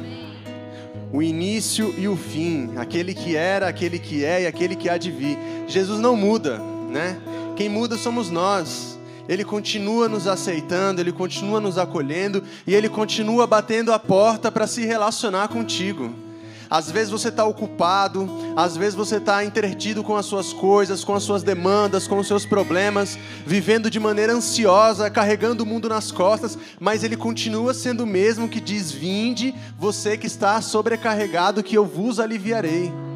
[1.11, 4.99] O início e o fim, aquele que era, aquele que é e aquele que há
[4.99, 5.35] de vir.
[5.67, 6.59] Jesus não muda,
[6.91, 7.19] né?
[7.55, 8.99] Quem muda somos nós.
[9.27, 14.67] Ele continua nos aceitando, ele continua nos acolhendo e ele continua batendo a porta para
[14.67, 16.28] se relacionar contigo.
[16.69, 21.15] Às vezes você está ocupado, às vezes você está entretido com as suas coisas, com
[21.15, 26.11] as suas demandas, com os seus problemas, vivendo de maneira ansiosa, carregando o mundo nas
[26.11, 31.75] costas, mas Ele continua sendo o mesmo que diz: Vinde, você que está sobrecarregado, que
[31.75, 33.08] eu vos aliviarei.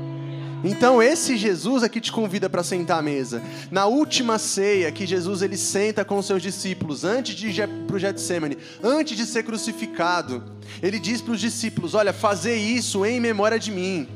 [0.64, 3.44] Então esse Jesus aqui te convida para sentar à mesa.
[3.70, 7.96] Na última ceia que Jesus ele senta com os seus discípulos antes de ir para
[7.96, 10.44] o Getsemane, antes de ser crucificado,
[10.82, 14.08] ele diz para os discípulos: "Olha, fazer isso em memória de mim".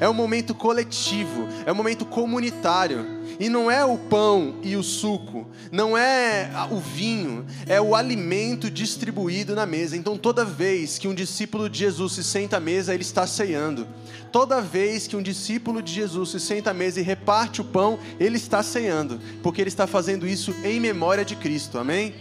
[0.00, 3.20] É um momento coletivo, é um momento comunitário.
[3.38, 8.70] E não é o pão e o suco, não é o vinho, é o alimento
[8.70, 9.96] distribuído na mesa.
[9.96, 13.86] Então, toda vez que um discípulo de Jesus se senta à mesa, ele está ceando.
[14.30, 17.98] Toda vez que um discípulo de Jesus se senta à mesa e reparte o pão,
[18.18, 21.78] ele está ceando, porque ele está fazendo isso em memória de Cristo.
[21.78, 22.14] Amém?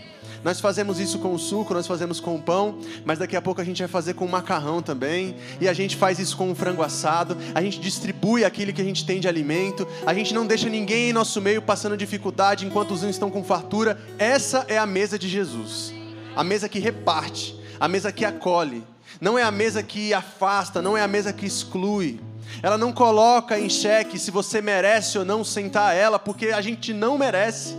[0.44, 3.60] Nós fazemos isso com o suco, nós fazemos com o pão, mas daqui a pouco
[3.62, 5.36] a gente vai fazer com o macarrão também.
[5.60, 7.38] E a gente faz isso com o frango assado.
[7.54, 9.88] A gente distribui aquilo que a gente tem de alimento.
[10.06, 13.44] A gente não deixa ninguém em nosso meio passando dificuldade enquanto os uns estão com
[13.44, 14.00] fartura.
[14.18, 15.94] Essa é a mesa de Jesus.
[16.36, 18.84] A mesa que reparte, a mesa que acolhe.
[19.20, 22.20] Não é a mesa que afasta, não é a mesa que exclui.
[22.64, 26.62] Ela não coloca em xeque se você merece ou não sentar a ela, porque a
[26.62, 27.76] gente não merece.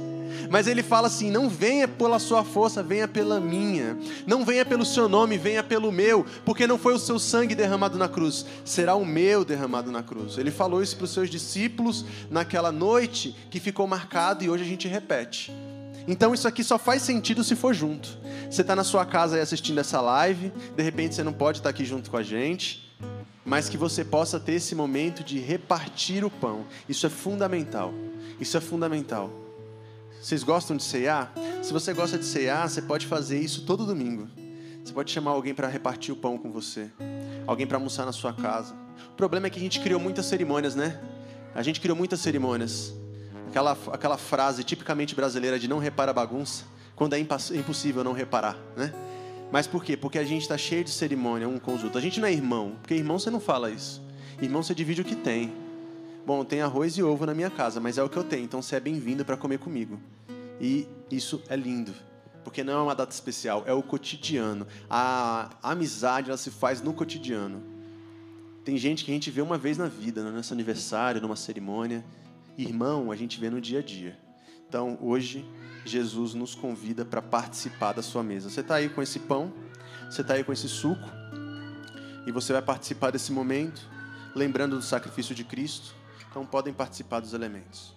[0.48, 3.98] Mas ele fala assim: não venha pela sua força, venha pela minha.
[4.26, 7.98] Não venha pelo seu nome, venha pelo meu, porque não foi o seu sangue derramado
[7.98, 10.38] na cruz, será o meu derramado na cruz.
[10.38, 14.66] Ele falou isso para os seus discípulos naquela noite que ficou marcado e hoje a
[14.66, 15.52] gente repete.
[16.06, 18.18] Então isso aqui só faz sentido se for junto.
[18.50, 21.70] Você está na sua casa aí assistindo essa live, de repente você não pode estar
[21.70, 22.90] aqui junto com a gente,
[23.44, 26.66] mas que você possa ter esse momento de repartir o pão.
[26.88, 27.92] Isso é fundamental.
[28.40, 29.30] Isso é fundamental.
[30.20, 31.32] Vocês gostam de ceiar?
[31.62, 34.28] Se você gosta de ceiar, você pode fazer isso todo domingo.
[34.84, 36.90] Você pode chamar alguém para repartir o pão com você,
[37.46, 38.74] alguém para almoçar na sua casa.
[39.12, 41.00] O problema é que a gente criou muitas cerimônias, né?
[41.54, 42.92] A gente criou muitas cerimônias.
[43.48, 46.64] Aquela, aquela frase tipicamente brasileira de não repara bagunça,
[46.94, 48.92] quando é impossível não reparar, né?
[49.50, 49.96] Mas por quê?
[49.96, 51.96] Porque a gente está cheio de cerimônia um outros.
[51.96, 54.02] A gente não é irmão, porque irmão você não fala isso.
[54.40, 55.69] Irmão você divide o que tem.
[56.26, 58.60] Bom, tem arroz e ovo na minha casa, mas é o que eu tenho, então
[58.60, 59.98] você é bem-vindo para comer comigo.
[60.60, 61.94] E isso é lindo,
[62.44, 64.66] porque não é uma data especial, é o cotidiano.
[64.88, 67.62] A amizade ela se faz no cotidiano.
[68.64, 72.04] Tem gente que a gente vê uma vez na vida, no nosso aniversário, numa cerimônia.
[72.58, 74.18] Irmão, a gente vê no dia a dia.
[74.68, 75.44] Então, hoje,
[75.84, 78.50] Jesus nos convida para participar da sua mesa.
[78.50, 79.52] Você está aí com esse pão,
[80.08, 81.08] você está aí com esse suco,
[82.26, 83.80] e você vai participar desse momento,
[84.34, 85.94] lembrando do sacrifício de Cristo.
[86.30, 87.92] Então podem participar dos elementos.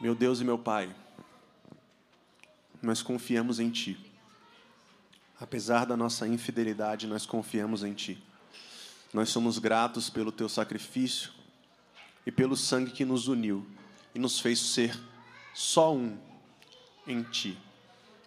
[0.00, 0.94] Meu Deus e meu Pai,
[2.80, 3.98] nós confiamos em Ti.
[5.40, 8.22] Apesar da nossa infidelidade, nós confiamos em Ti.
[9.12, 11.32] Nós somos gratos pelo Teu sacrifício
[12.24, 13.66] e pelo sangue que nos uniu
[14.14, 14.96] e nos fez ser
[15.52, 16.16] só um
[17.04, 17.58] em Ti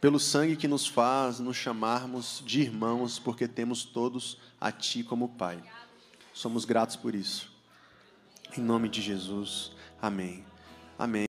[0.08, 5.28] pelo sangue que nos faz nos chamarmos de irmãos, porque temos todos a Ti como
[5.28, 5.62] Pai.
[6.34, 7.51] Somos gratos por isso.
[8.58, 9.74] Em nome de Jesus.
[10.01, 10.45] Amém.
[10.97, 11.26] Amém.